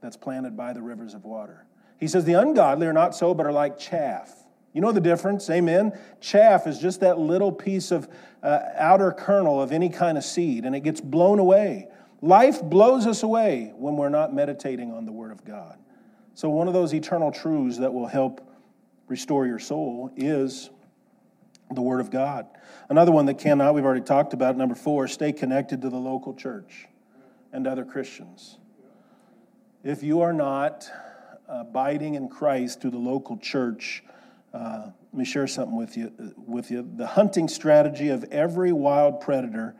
[0.00, 1.66] that's planted by the rivers of water.
[1.98, 4.43] He says, The ungodly are not so, but are like chaff
[4.74, 5.96] you know the difference, amen?
[6.20, 8.08] Chaff is just that little piece of
[8.42, 11.86] uh, outer kernel of any kind of seed, and it gets blown away.
[12.20, 15.78] Life blows us away when we're not meditating on the Word of God.
[16.34, 18.40] So, one of those eternal truths that will help
[19.06, 20.70] restore your soul is
[21.72, 22.46] the Word of God.
[22.88, 26.34] Another one that cannot, we've already talked about, number four, stay connected to the local
[26.34, 26.88] church
[27.52, 28.58] and other Christians.
[29.84, 30.90] If you are not
[31.46, 34.02] abiding in Christ through the local church,
[34.54, 36.88] let me share something with you, with you.
[36.96, 39.74] The hunting strategy of every wild predator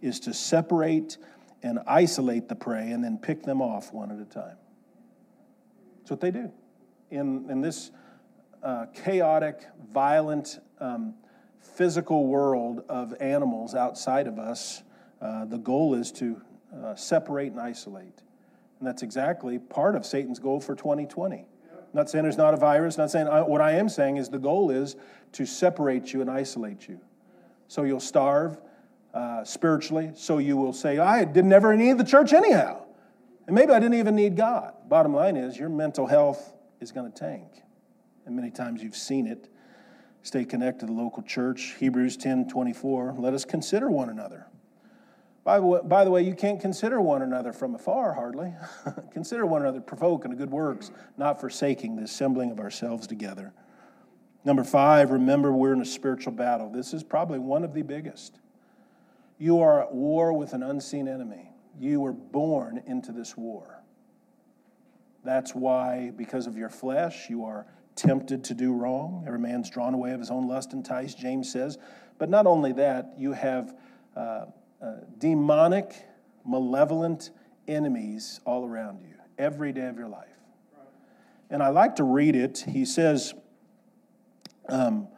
[0.00, 1.16] is to separate
[1.62, 4.56] and isolate the prey and then pick them off one at a time.
[5.98, 6.50] That's what they do.
[7.10, 7.90] In, in this
[8.62, 11.14] uh, chaotic, violent, um,
[11.60, 14.82] physical world of animals outside of us,
[15.20, 16.40] uh, the goal is to
[16.74, 18.22] uh, separate and isolate.
[18.78, 21.46] And that's exactly part of Satan's goal for 2020
[21.98, 24.70] not saying there's not a virus, not saying, what I am saying is the goal
[24.70, 24.94] is
[25.32, 27.00] to separate you and isolate you.
[27.66, 28.56] So you'll starve
[29.12, 32.84] uh, spiritually, so you will say, I didn't ever need the church anyhow.
[33.48, 34.74] And maybe I didn't even need God.
[34.88, 37.48] Bottom line is, your mental health is going to tank.
[38.26, 39.48] And many times you've seen it.
[40.22, 41.74] Stay connected to the local church.
[41.80, 43.16] Hebrews 10 24.
[43.18, 44.46] Let us consider one another
[45.48, 48.52] by, by the way, you can't consider one another from afar, hardly.
[49.12, 53.54] consider one another provoke provoking good works, not forsaking the assembling of ourselves together.
[54.44, 56.68] Number five, remember we're in a spiritual battle.
[56.70, 58.40] This is probably one of the biggest.
[59.38, 61.50] You are at war with an unseen enemy.
[61.80, 63.82] You were born into this war.
[65.24, 67.64] That's why, because of your flesh, you are
[67.96, 69.24] tempted to do wrong.
[69.26, 71.78] Every man's drawn away of his own lust ties, James says.
[72.18, 73.74] But not only that, you have
[74.14, 74.44] uh,
[74.80, 76.06] uh, demonic,
[76.44, 77.30] malevolent
[77.66, 80.28] enemies all around you every day of your life.
[81.50, 82.64] And I like to read it.
[82.68, 83.34] He says,
[84.68, 85.08] um,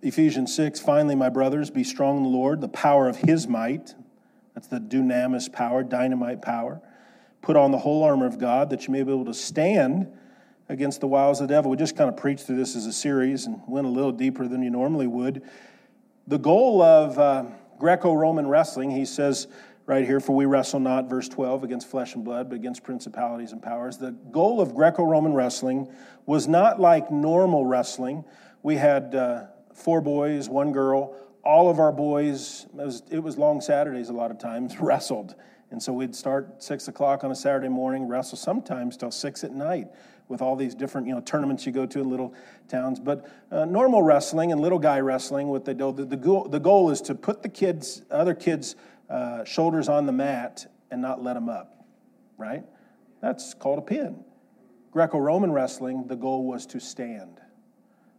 [0.00, 3.94] Ephesians 6, finally, my brothers, be strong in the Lord, the power of his might.
[4.54, 6.80] That's the dunamis power, dynamite power.
[7.42, 10.06] Put on the whole armor of God that you may be able to stand
[10.68, 11.70] against the wiles of the devil.
[11.70, 14.46] We just kind of preached through this as a series and went a little deeper
[14.46, 15.42] than you normally would.
[16.26, 17.18] The goal of.
[17.18, 17.44] Uh,
[17.78, 19.46] Greco Roman wrestling, he says
[19.86, 23.52] right here, for we wrestle not, verse 12, against flesh and blood, but against principalities
[23.52, 23.96] and powers.
[23.96, 25.88] The goal of Greco Roman wrestling
[26.26, 28.24] was not like normal wrestling.
[28.62, 31.16] We had uh, four boys, one girl.
[31.42, 35.34] All of our boys, it was, it was long Saturdays a lot of times, wrestled.
[35.70, 39.52] And so we'd start six o'clock on a Saturday morning, wrestle sometimes till six at
[39.52, 39.88] night
[40.28, 42.34] with all these different you know tournaments you go to in little
[42.68, 43.00] towns.
[43.00, 46.60] But uh, normal wrestling and little guy wrestling, what they do, the, the, goal, the
[46.60, 48.76] goal is to put the kids, other kids'
[49.08, 51.84] uh, shoulders on the mat and not let them up,
[52.36, 52.64] right?
[53.20, 54.24] That's called a pin.
[54.90, 57.40] Greco Roman wrestling, the goal was to stand.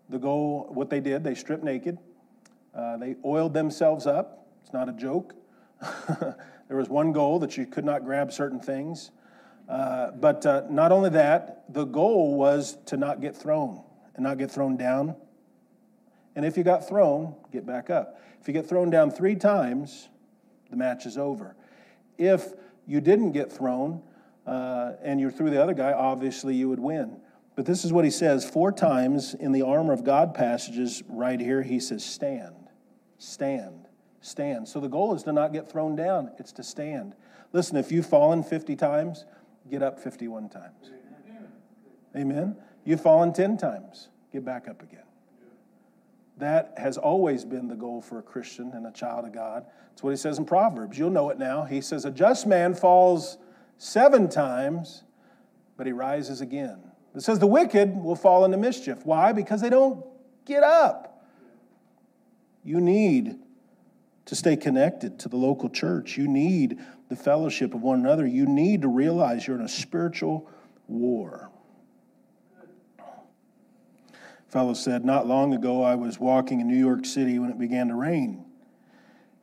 [0.10, 1.98] The goal, what they did, they stripped naked,
[2.74, 4.48] uh, they oiled themselves up.
[4.64, 5.34] It's not a joke.
[6.10, 9.12] there was one goal that you could not grab certain things.
[9.70, 13.82] Uh, but uh, not only that, the goal was to not get thrown
[14.16, 15.16] and not get thrown down.
[16.36, 18.20] And if you got thrown, get back up.
[18.42, 20.10] If you get thrown down three times,
[20.72, 21.56] the match is over.
[22.18, 22.54] If
[22.88, 24.02] you didn't get thrown
[24.48, 27.20] uh, and you're through the other guy, obviously you would win.
[27.56, 31.40] But this is what he says four times in the armor of God passages right
[31.40, 31.62] here.
[31.62, 32.70] He says, Stand,
[33.18, 33.88] stand,
[34.22, 34.68] stand.
[34.68, 37.16] So the goal is to not get thrown down, it's to stand.
[37.52, 39.26] Listen, if you've fallen 50 times,
[39.70, 40.92] get up 51 times.
[42.16, 42.56] Amen.
[42.86, 45.04] You've fallen 10 times, get back up again.
[46.38, 49.66] That has always been the goal for a Christian and a child of God.
[49.92, 50.98] It's what he says in Proverbs.
[50.98, 51.66] You'll know it now.
[51.66, 53.38] He says, A just man falls
[53.78, 55.04] seven times,
[55.76, 56.80] but he rises again.
[57.16, 59.06] It says the wicked will fall into mischief.
[59.06, 59.34] Why?
[59.34, 60.06] Because they don't
[60.46, 61.26] get up.
[62.64, 63.38] You need
[64.30, 66.16] to stay connected to the local church.
[66.16, 68.28] You need the fellowship of one another.
[68.28, 70.48] You need to realize you're in a spiritual
[70.88, 71.50] war.
[74.50, 77.88] fellow said, Not long ago, I was walking in New York City when it began
[77.88, 78.46] to rain.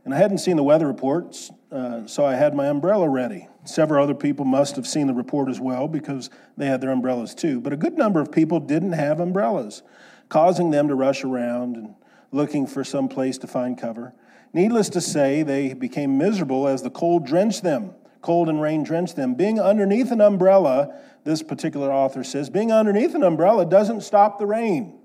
[0.05, 3.49] And I hadn't seen the weather reports, uh, so I had my umbrella ready.
[3.65, 7.35] Several other people must have seen the report as well because they had their umbrellas
[7.35, 7.61] too.
[7.61, 9.83] But a good number of people didn't have umbrellas,
[10.29, 11.95] causing them to rush around and
[12.31, 14.13] looking for some place to find cover.
[14.57, 17.91] Needless to say, they became miserable as the cold drenched them.
[18.23, 19.35] Cold and rain drenched them.
[19.35, 24.47] Being underneath an umbrella, this particular author says, being underneath an umbrella doesn't stop the
[24.47, 24.99] rain.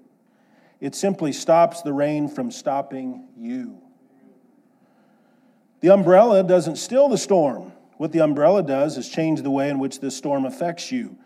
[0.79, 3.81] It simply stops the rain from stopping you.
[5.81, 7.73] The umbrella doesn't still the storm.
[7.97, 11.17] What the umbrella does is change the way in which this storm affects you.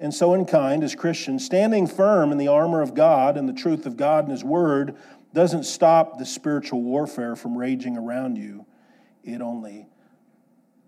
[0.00, 3.52] And so, in kind, as Christians, standing firm in the armor of God and the
[3.52, 4.96] truth of God and His Word
[5.32, 8.66] doesn't stop the spiritual warfare from raging around you,
[9.22, 9.86] it only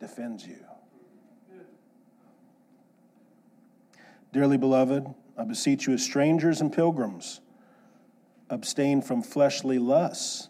[0.00, 0.64] defends you.
[4.32, 7.40] Dearly beloved, I beseech you as strangers and pilgrims,
[8.48, 10.48] abstain from fleshly lusts,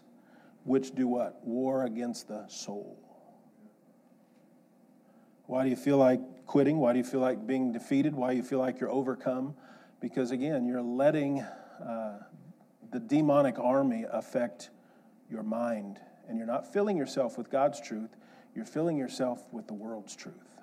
[0.63, 1.45] which do what?
[1.45, 2.97] War against the soul.
[5.45, 6.77] Why do you feel like quitting?
[6.77, 8.15] Why do you feel like being defeated?
[8.15, 9.55] Why do you feel like you're overcome?
[9.99, 12.19] Because again, you're letting uh,
[12.93, 14.69] the demonic army affect
[15.29, 15.99] your mind.
[16.29, 18.15] And you're not filling yourself with God's truth,
[18.55, 20.57] you're filling yourself with the world's truth,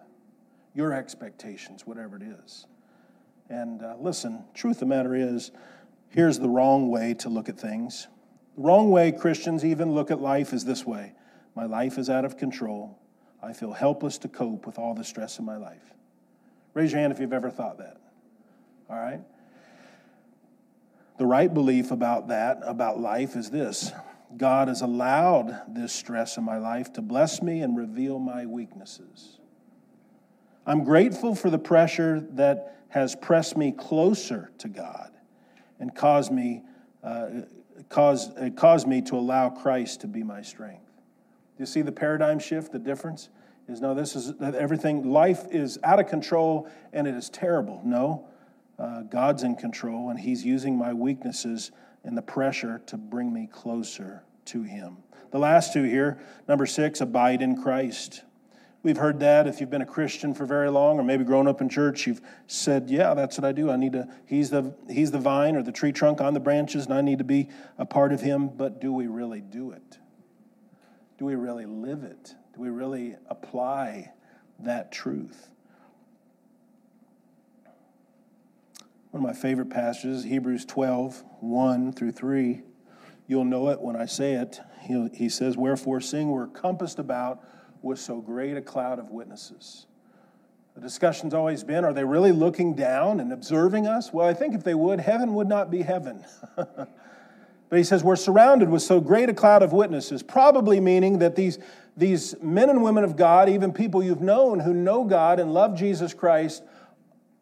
[0.74, 2.66] your expectations, whatever it is.
[3.50, 5.50] And uh, listen, truth of the matter is,
[6.08, 8.06] here's the wrong way to look at things.
[8.56, 11.14] The wrong way Christians even look at life is this way
[11.54, 12.96] My life is out of control.
[13.42, 15.94] I feel helpless to cope with all the stress in my life.
[16.74, 17.96] Raise your hand if you've ever thought that.
[18.88, 19.20] All right?
[21.20, 23.92] The right belief about that, about life, is this
[24.38, 29.38] God has allowed this stress in my life to bless me and reveal my weaknesses.
[30.64, 35.10] I'm grateful for the pressure that has pressed me closer to God
[35.78, 36.62] and caused me,
[37.04, 37.28] uh,
[37.90, 40.90] caused, it caused me to allow Christ to be my strength.
[41.58, 43.28] You see the paradigm shift, the difference?
[43.68, 47.82] Is no, this is everything, life is out of control and it is terrible.
[47.84, 48.26] No,
[48.80, 51.70] uh, God's in control, and He's using my weaknesses
[52.02, 54.98] and the pressure to bring me closer to Him.
[55.30, 58.22] The last two here, number six, abide in Christ.
[58.82, 61.60] We've heard that if you've been a Christian for very long, or maybe grown up
[61.60, 63.70] in church, you've said, "Yeah, that's what I do.
[63.70, 64.08] I need to.
[64.24, 67.18] He's the He's the vine or the tree trunk on the branches, and I need
[67.18, 69.98] to be a part of Him." But do we really do it?
[71.18, 72.34] Do we really live it?
[72.54, 74.12] Do we really apply
[74.60, 75.50] that truth?
[79.10, 82.62] One of my favorite passages, Hebrews 12, 1 through 3.
[83.26, 84.60] You'll know it when I say it.
[84.82, 87.42] He, he says, Wherefore, seeing we're compassed about
[87.82, 89.86] with so great a cloud of witnesses.
[90.76, 94.12] The discussion's always been are they really looking down and observing us?
[94.12, 96.24] Well, I think if they would, heaven would not be heaven.
[96.54, 96.88] but
[97.72, 101.58] he says, We're surrounded with so great a cloud of witnesses, probably meaning that these,
[101.96, 105.76] these men and women of God, even people you've known who know God and love
[105.76, 106.62] Jesus Christ,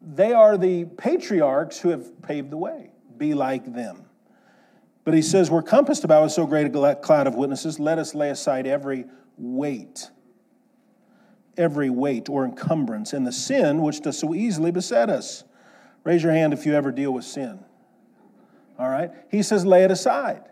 [0.01, 2.91] they are the patriarchs who have paved the way.
[3.17, 4.05] Be like them.
[5.03, 7.79] But he says, We're compassed about with so great a cloud of witnesses.
[7.79, 9.05] Let us lay aside every
[9.37, 10.09] weight,
[11.57, 15.43] every weight or encumbrance, and the sin which does so easily beset us.
[16.03, 17.59] Raise your hand if you ever deal with sin.
[18.77, 19.11] All right?
[19.29, 20.43] He says, Lay it aside.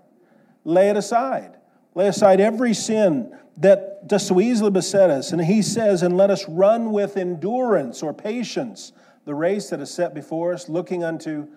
[0.66, 1.58] Lay it aside.
[1.96, 5.32] Lay aside every sin that does so easily beset us.
[5.32, 8.92] And he says, And let us run with endurance or patience
[9.28, 11.48] the race that is set before us, looking unto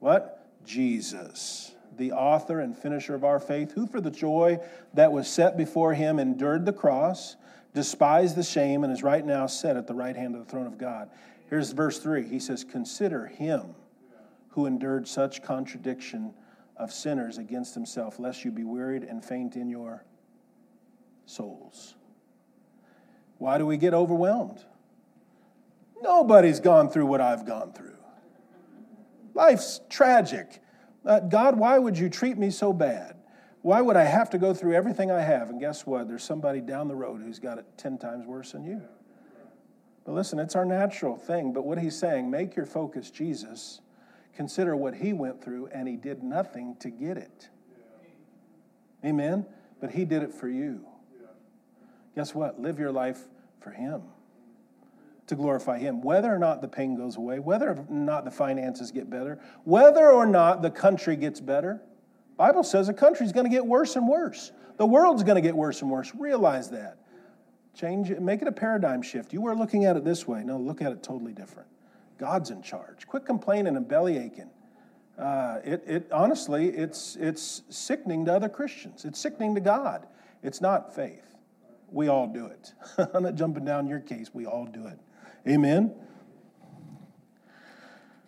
[0.00, 0.36] what?
[0.66, 4.58] Jesus, the author and finisher of our faith, who for the joy
[4.94, 7.36] that was set before him endured the cross,
[7.72, 10.66] despised the shame, and is right now set at the right hand of the throne
[10.66, 11.08] of God.
[11.48, 12.26] Here's verse 3.
[12.26, 13.76] He says, Consider him
[14.48, 16.34] who endured such contradiction
[16.76, 20.04] of sinners against himself, lest you be wearied and faint in your
[21.26, 21.94] souls.
[23.38, 24.64] Why do we get overwhelmed?
[26.02, 27.96] Nobody's gone through what I've gone through.
[29.34, 30.60] Life's tragic.
[31.04, 33.16] Uh, God, why would you treat me so bad?
[33.62, 35.50] Why would I have to go through everything I have?
[35.50, 36.08] And guess what?
[36.08, 38.82] There's somebody down the road who's got it 10 times worse than you.
[40.04, 41.52] But listen, it's our natural thing.
[41.52, 43.80] But what he's saying, make your focus Jesus.
[44.34, 47.50] Consider what he went through, and he did nothing to get it.
[49.04, 49.44] Amen?
[49.80, 50.86] But he did it for you.
[52.14, 52.60] Guess what?
[52.60, 53.28] Live your life
[53.60, 54.02] for him
[55.30, 58.90] to glorify Him, whether or not the pain goes away, whether or not the finances
[58.90, 61.80] get better, whether or not the country gets better.
[62.36, 64.52] Bible says the country's going to get worse and worse.
[64.76, 66.12] The world's going to get worse and worse.
[66.14, 66.98] Realize that.
[67.74, 69.32] Change it, make it a paradigm shift.
[69.32, 70.42] You were looking at it this way.
[70.42, 71.68] No, look at it totally different.
[72.18, 73.06] God's in charge.
[73.06, 74.50] Quit complaining and belly aching.
[75.18, 79.04] Uh, it, it honestly, it's it's sickening to other Christians.
[79.04, 80.06] It's sickening to God.
[80.42, 81.36] It's not faith.
[81.90, 82.72] We all do it.
[83.14, 84.30] I'm not jumping down your case.
[84.32, 84.98] We all do it.
[85.48, 85.94] Amen?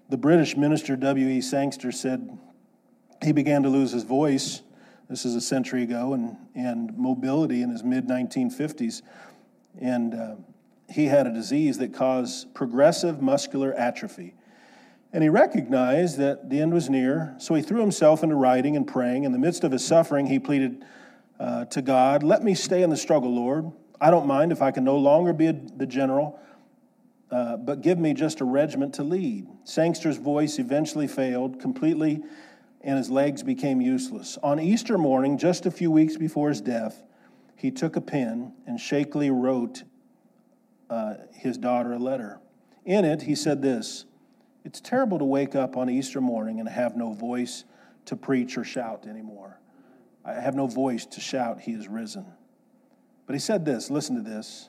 [0.08, 1.40] The British minister W.E.
[1.40, 2.38] Sangster said
[3.22, 4.62] he began to lose his voice.
[5.08, 9.02] This is a century ago, and, and mobility in his mid 1950s.
[9.80, 10.34] And uh,
[10.90, 14.34] he had a disease that caused progressive muscular atrophy.
[15.12, 18.86] And he recognized that the end was near, so he threw himself into writing and
[18.86, 19.24] praying.
[19.24, 20.84] In the midst of his suffering, he pleaded
[21.38, 23.70] uh, to God, Let me stay in the struggle, Lord.
[24.00, 26.38] I don't mind if I can no longer be a, the general
[27.32, 29.48] uh, but give me just a regiment to lead.
[29.64, 32.22] Sangster's voice eventually failed completely,
[32.82, 34.36] and his legs became useless.
[34.42, 37.02] On Easter morning, just a few weeks before his death,
[37.56, 39.84] he took a pen and shakily wrote
[40.90, 42.38] uh, his daughter a letter.
[42.84, 44.04] In it, he said this
[44.62, 47.64] It's terrible to wake up on Easter morning and have no voice
[48.04, 49.58] to preach or shout anymore.
[50.22, 52.26] I have no voice to shout, He is risen.
[53.26, 54.68] But he said this listen to this.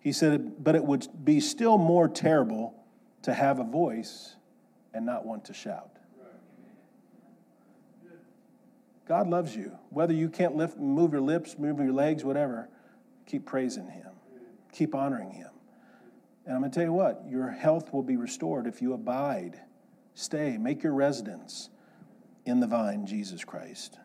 [0.00, 2.74] He said, But it would be still more terrible
[3.22, 4.36] to have a voice
[4.94, 5.90] and not want to shout.
[9.06, 9.72] God loves you.
[9.88, 12.68] Whether you can't lift, move your lips, move your legs, whatever,
[13.26, 14.10] keep praising Him,
[14.70, 15.48] keep honoring Him.
[16.44, 19.60] And I'm going to tell you what, your health will be restored if you abide,
[20.14, 21.70] stay, make your residence
[22.44, 23.98] in the vine, Jesus Christ.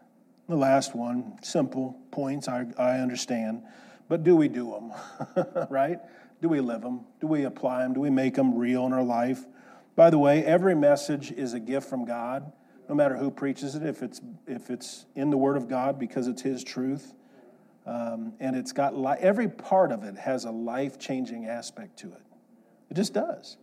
[0.48, 3.64] The last one, simple points, I, I understand.
[4.08, 5.68] But do we do them?
[5.70, 6.00] right?
[6.42, 7.06] Do we live them?
[7.22, 7.94] Do we apply them?
[7.94, 9.46] Do we make them real in our life?
[9.96, 12.52] By the way, every message is a gift from God,
[12.90, 16.28] no matter who preaches it, if it's, if it's in the Word of God because
[16.28, 17.14] it's His truth.
[17.86, 22.08] Um, and it's got li- every part of it has a life changing aspect to
[22.08, 22.22] it.
[22.90, 23.58] It just does.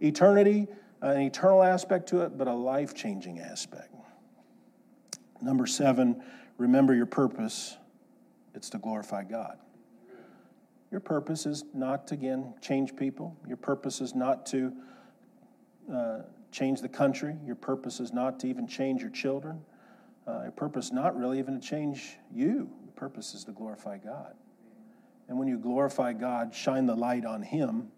[0.00, 0.68] Eternity,
[1.02, 3.94] uh, an eternal aspect to it, but a life changing aspect.
[5.40, 6.22] Number seven,
[6.58, 7.76] remember your purpose.
[8.54, 9.58] It's to glorify God.
[10.92, 13.34] Your purpose is not to, again, change people.
[13.48, 14.72] Your purpose is not to
[15.92, 16.18] uh,
[16.52, 17.34] change the country.
[17.46, 19.62] Your purpose is not to even change your children.
[20.28, 22.70] Uh, your purpose not really even to change you.
[22.84, 24.34] The purpose is to glorify God.
[25.28, 27.88] And when you glorify God, shine the light on Him,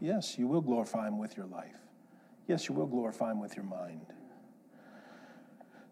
[0.00, 1.76] yes, you will glorify Him with your life.
[2.46, 4.06] Yes, you will glorify Him with your mind.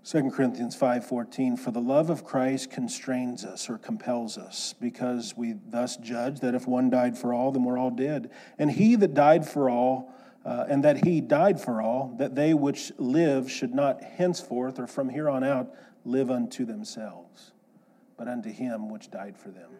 [0.07, 5.55] 2 Corinthians 5:14 For the love of Christ constrains us or compels us because we
[5.69, 9.15] thus judge that if one died for all then we're all dead and he that
[9.15, 13.75] died for all uh, and that he died for all that they which live should
[13.75, 17.51] not henceforth or from here on out live unto themselves
[18.17, 19.71] but unto him which died for them.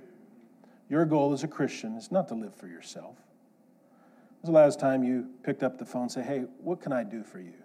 [0.89, 3.15] Your goal as a Christian is not to live for yourself.
[4.41, 6.93] When was the last time you picked up the phone and say, "Hey, what can
[6.93, 7.63] I do for you?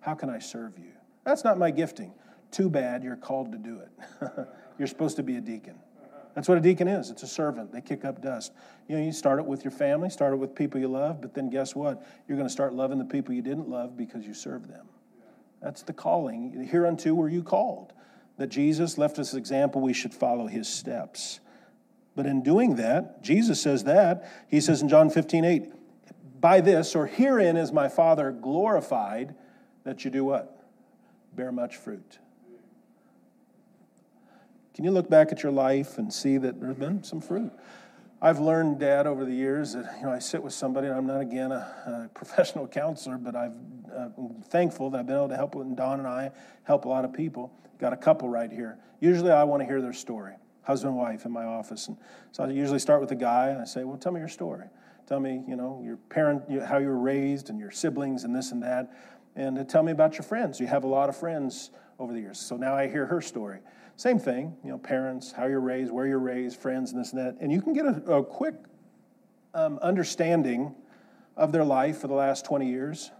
[0.00, 2.12] How can I serve you?" That's not my gifting.
[2.50, 4.48] Too bad you're called to do it.
[4.78, 5.78] you're supposed to be a deacon.
[6.34, 7.10] That's what a deacon is.
[7.10, 7.72] It's a servant.
[7.72, 8.52] They kick up dust.
[8.86, 11.34] You know, you start it with your family, start it with people you love, but
[11.34, 12.06] then guess what?
[12.28, 14.86] You're going to start loving the people you didn't love because you served them.
[15.60, 16.66] That's the calling.
[16.70, 17.92] Hereunto were you called.
[18.36, 21.40] that Jesus left us an example, we should follow his steps.
[22.14, 24.30] But in doing that, Jesus says that.
[24.48, 25.72] He says in John 15, 8,
[26.40, 29.34] by this, or herein is my Father glorified,
[29.82, 30.57] that you do what?
[31.38, 32.18] Bear much fruit.
[34.74, 37.52] Can you look back at your life and see that there's been some fruit?
[38.20, 41.06] I've learned, Dad, over the years that you know I sit with somebody, and I'm
[41.06, 43.54] not again a, a professional counselor, but I've,
[43.96, 45.54] uh, I'm thankful that I've been able to help.
[45.54, 46.32] And Don and I
[46.64, 47.52] help a lot of people.
[47.78, 48.76] Got a couple right here.
[48.98, 51.96] Usually, I want to hear their story, husband, wife, in my office, and
[52.32, 54.66] so I usually start with the guy, and I say, "Well, tell me your story.
[55.06, 58.50] Tell me, you know, your parent, how you were raised, and your siblings, and this
[58.50, 58.92] and that,
[59.38, 60.60] and tell me about your friends.
[60.60, 62.38] You have a lot of friends over the years.
[62.38, 63.60] So now I hear her story."
[63.98, 67.20] Same thing, you know, parents, how you're raised, where you're raised, friends, and this and
[67.20, 67.36] that.
[67.40, 68.54] And you can get a, a quick
[69.54, 70.72] um, understanding
[71.36, 73.10] of their life for the last 20 years.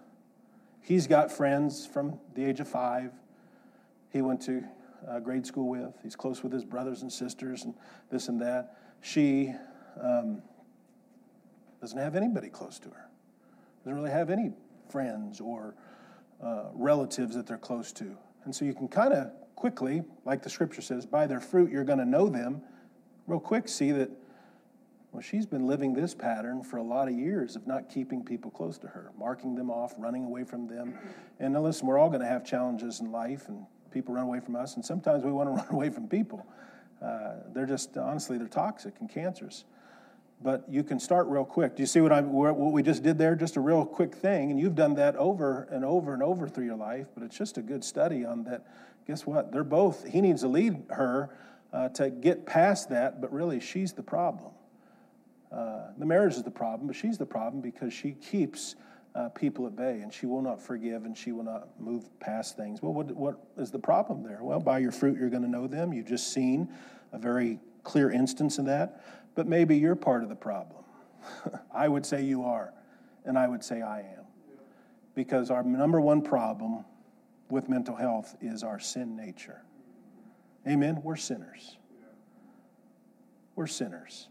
[0.81, 3.13] He's got friends from the age of five.
[4.11, 4.63] He went to
[5.09, 5.99] uh, grade school with.
[6.03, 7.75] He's close with his brothers and sisters and
[8.09, 8.77] this and that.
[9.01, 9.53] She
[10.01, 10.43] um,
[11.81, 13.09] doesn't have anybody close to her,
[13.85, 14.53] doesn't really have any
[14.89, 15.75] friends or
[16.43, 18.17] uh, relatives that they're close to.
[18.45, 21.85] And so you can kind of quickly, like the scripture says, by their fruit you're
[21.85, 22.63] going to know them.
[23.27, 24.11] Real quick, see that,
[25.13, 28.51] well, she's been living this pattern for a lot of years of not keeping people
[28.51, 30.97] close to her, marking them off, running away from them.
[31.41, 34.41] And now, listen, we're all going to have challenges in life, and people run away
[34.41, 36.47] from us, and sometimes we want to run away from people.
[37.03, 39.65] Uh, they're just, honestly, they're toxic and cancerous
[40.41, 41.77] but you can start real quick.
[41.77, 43.35] Do you see what, I, what we just did there?
[43.35, 46.67] Just a real quick thing, and you've done that over and over and over through
[46.67, 48.67] your life, but it's just a good study on that
[49.09, 49.51] guess what?
[49.51, 51.31] They're both, he needs to lead her
[51.73, 54.53] uh, to get past that, but really she's the problem.
[55.51, 58.77] Uh, the marriage is the problem, but she's the problem because she keeps
[59.15, 62.57] uh, people at bay and she will not forgive and she will not move past
[62.57, 62.83] things.
[62.83, 64.41] Well, what, what is the problem there?
[64.43, 65.95] Well, by your fruit, you're going to know them.
[65.95, 66.69] You've just seen
[67.13, 69.03] a very clear instance of that,
[69.39, 70.83] but maybe you're part of the problem.
[71.73, 72.73] I would say you are,
[73.25, 74.25] and I would say I am.
[75.15, 76.85] Because our number one problem
[77.49, 79.63] with mental health is our sin nature.
[80.67, 81.03] Amen?
[81.05, 81.77] We're sinners.
[83.55, 84.27] We're sinners.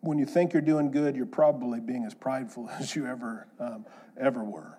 [0.00, 3.84] When you think you're doing good, you're probably being as prideful as you ever, um,
[4.18, 4.78] ever were.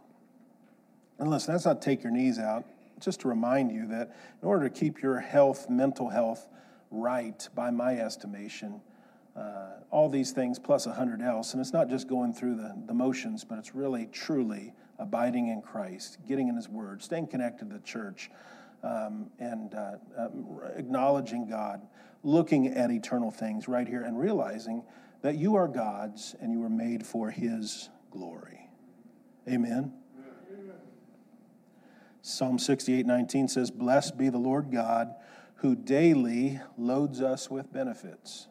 [1.19, 2.65] And listen, that's not take your knees out.
[2.99, 6.47] Just to remind you that in order to keep your health, mental health,
[6.91, 8.81] right, by my estimation,
[9.35, 12.75] uh, all these things plus a hundred else, and it's not just going through the,
[12.87, 17.69] the motions, but it's really, truly abiding in Christ, getting in His Word, staying connected
[17.69, 18.31] to the church,
[18.83, 21.81] um, and uh, um, acknowledging God,
[22.23, 24.83] looking at eternal things right here, and realizing
[25.21, 28.69] that you are God's and you were made for His glory.
[29.47, 29.93] Amen.
[32.21, 35.15] Psalm 68 19 says, Blessed be the Lord God
[35.57, 38.47] who daily loads us with benefits.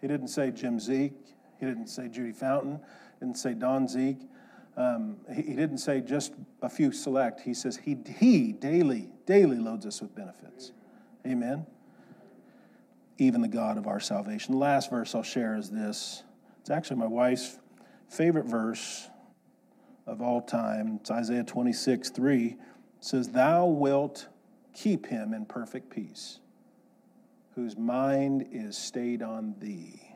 [0.00, 1.14] He didn't say Jim Zeke.
[1.58, 2.80] He didn't say Judy Fountain.
[3.20, 4.20] Didn't say Don Zeke.
[4.76, 7.40] Um, he, he, didn't say just a few select.
[7.40, 10.72] He says he, he daily, daily loads us with benefits.
[11.26, 11.66] Amen.
[13.18, 14.52] Even the God of our salvation.
[14.52, 16.24] The last verse I'll share is this.
[16.60, 17.58] It's actually my wife's
[18.08, 19.08] favorite verse
[20.06, 20.98] of all time.
[21.00, 22.46] It's Isaiah 26, 3.
[22.46, 22.58] It
[23.00, 24.28] says, Thou wilt
[24.76, 26.38] keep him in perfect peace,
[27.54, 30.06] whose mind is stayed on thee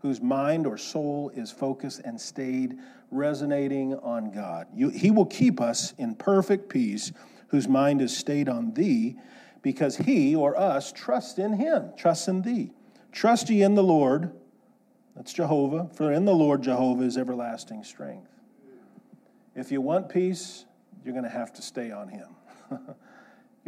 [0.00, 2.78] whose mind or soul is focused and stayed
[3.10, 4.66] resonating on God.
[4.74, 7.12] You, he will keep us in perfect peace,
[7.48, 9.16] whose mind is stayed on thee,
[9.62, 12.70] because he or us trust in him, trust in thee.
[13.10, 14.30] Trust ye in the Lord,
[15.16, 18.30] that's Jehovah, for in the Lord Jehovah is everlasting strength.
[19.56, 20.64] If you want peace,
[21.04, 22.28] you're going to have to stay on him.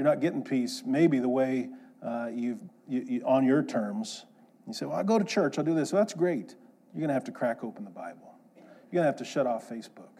[0.00, 1.68] you're not getting peace maybe the way
[2.02, 4.24] uh, you've you, you, on your terms
[4.70, 5.92] you say, Well, I go to church, I'll do this.
[5.92, 6.54] Well, that's great.
[6.94, 8.34] You're going to have to crack open the Bible.
[8.56, 10.12] You're going to have to shut off Facebook.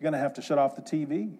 [0.00, 1.36] You're going to have to shut off the TV.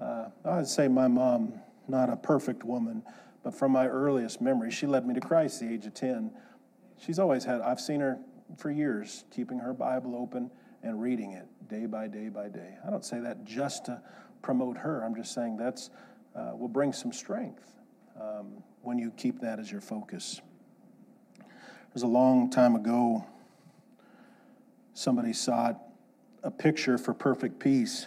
[0.00, 1.54] Uh, I'd say my mom,
[1.88, 3.02] not a perfect woman,
[3.42, 6.30] but from my earliest memory, she led me to Christ at the age of 10.
[6.98, 8.18] She's always had, I've seen her
[8.56, 10.50] for years keeping her Bible open
[10.84, 12.76] and reading it day by day by day.
[12.86, 14.00] I don't say that just to
[14.40, 15.04] promote her.
[15.04, 15.90] I'm just saying that's
[16.38, 17.74] uh, will bring some strength
[18.20, 20.40] um, when you keep that as your focus
[21.40, 23.26] It was a long time ago,
[24.94, 25.80] somebody sought
[26.42, 28.06] a picture for perfect peace.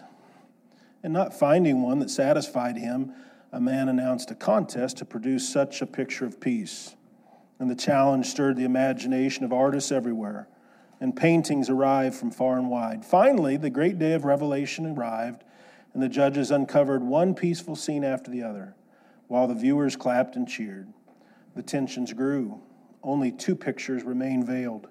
[1.04, 3.14] And not finding one that satisfied him,
[3.52, 6.96] a man announced a contest to produce such a picture of peace.
[7.60, 10.48] And the challenge stirred the imagination of artists everywhere,
[11.00, 13.04] and paintings arrived from far and wide.
[13.04, 15.44] Finally, the great day of revelation arrived,
[15.94, 18.76] and the judges uncovered one peaceful scene after the other.
[19.28, 20.92] while the viewers clapped and cheered.
[21.56, 22.62] The tensions grew.
[23.02, 24.90] Only two pictures remained veiled.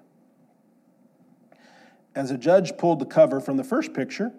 [2.15, 4.31] As a judge pulled the cover from the first picture,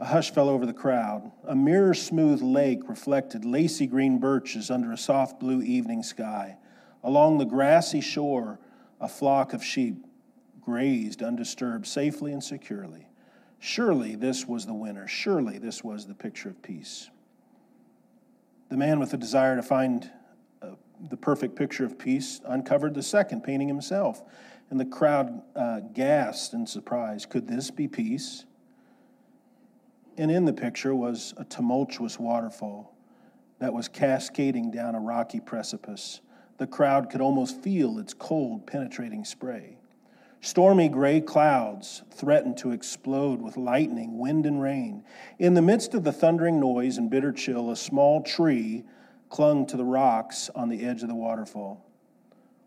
[0.00, 1.30] a hush fell over the crowd.
[1.46, 6.56] A mirror smooth lake reflected lacy green birches under a soft blue evening sky.
[7.04, 8.58] Along the grassy shore,
[9.00, 10.04] a flock of sheep
[10.60, 13.06] grazed undisturbed safely and securely.
[13.60, 15.06] Surely this was the winner.
[15.06, 17.10] Surely this was the picture of peace.
[18.70, 20.10] The man with the desire to find
[20.62, 20.70] uh,
[21.10, 24.22] the perfect picture of peace uncovered the second painting himself,
[24.70, 27.26] and the crowd uh, gasped in surprise.
[27.26, 28.46] Could this be peace?
[30.16, 32.96] And in the picture was a tumultuous waterfall
[33.58, 36.20] that was cascading down a rocky precipice.
[36.56, 39.79] The crowd could almost feel its cold, penetrating spray.
[40.42, 45.04] Stormy gray clouds threatened to explode with lightning, wind, and rain.
[45.38, 48.84] In the midst of the thundering noise and bitter chill, a small tree
[49.28, 51.86] clung to the rocks on the edge of the waterfall.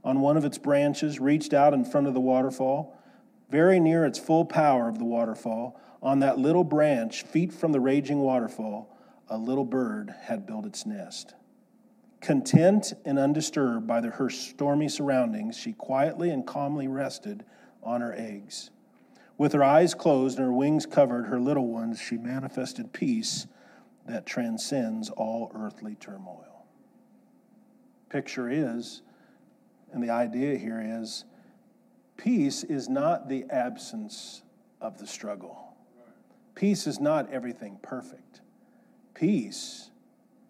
[0.04, 2.96] On one of its branches, reached out in front of the waterfall,
[3.50, 7.80] very near its full power of the waterfall, on that little branch, feet from the
[7.80, 8.96] raging waterfall,
[9.30, 11.34] a little bird had built its nest.
[12.22, 17.44] Content and undisturbed by the, her stormy surroundings, she quietly and calmly rested
[17.84, 18.70] on her eggs.
[19.38, 23.48] With her eyes closed and her wings covered, her little ones, she manifested peace
[24.06, 26.66] that transcends all earthly turmoil.
[28.10, 29.02] Picture is,
[29.92, 31.26] and the idea here is,
[32.16, 34.44] peace is not the absence
[34.80, 35.76] of the struggle.
[36.54, 38.42] Peace is not everything perfect.
[39.16, 39.90] Peace,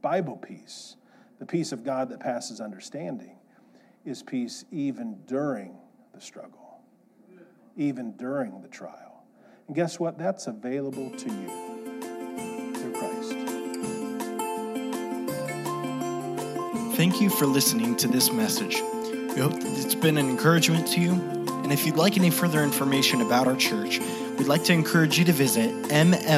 [0.01, 0.97] Bible peace,
[1.39, 3.37] the peace of God that passes understanding,
[4.05, 5.77] is peace even during
[6.13, 6.62] the struggle
[7.75, 9.23] even during the trial.
[9.67, 10.17] And guess what?
[10.17, 13.33] That's available to you through Christ.
[16.95, 18.81] Thank you for listening to this message.
[19.35, 21.13] We hope that it's been an encouragement to you.
[21.63, 23.99] And if you'd like any further information about our church,
[24.37, 26.33] we'd like to encourage you to visit mlbc.church.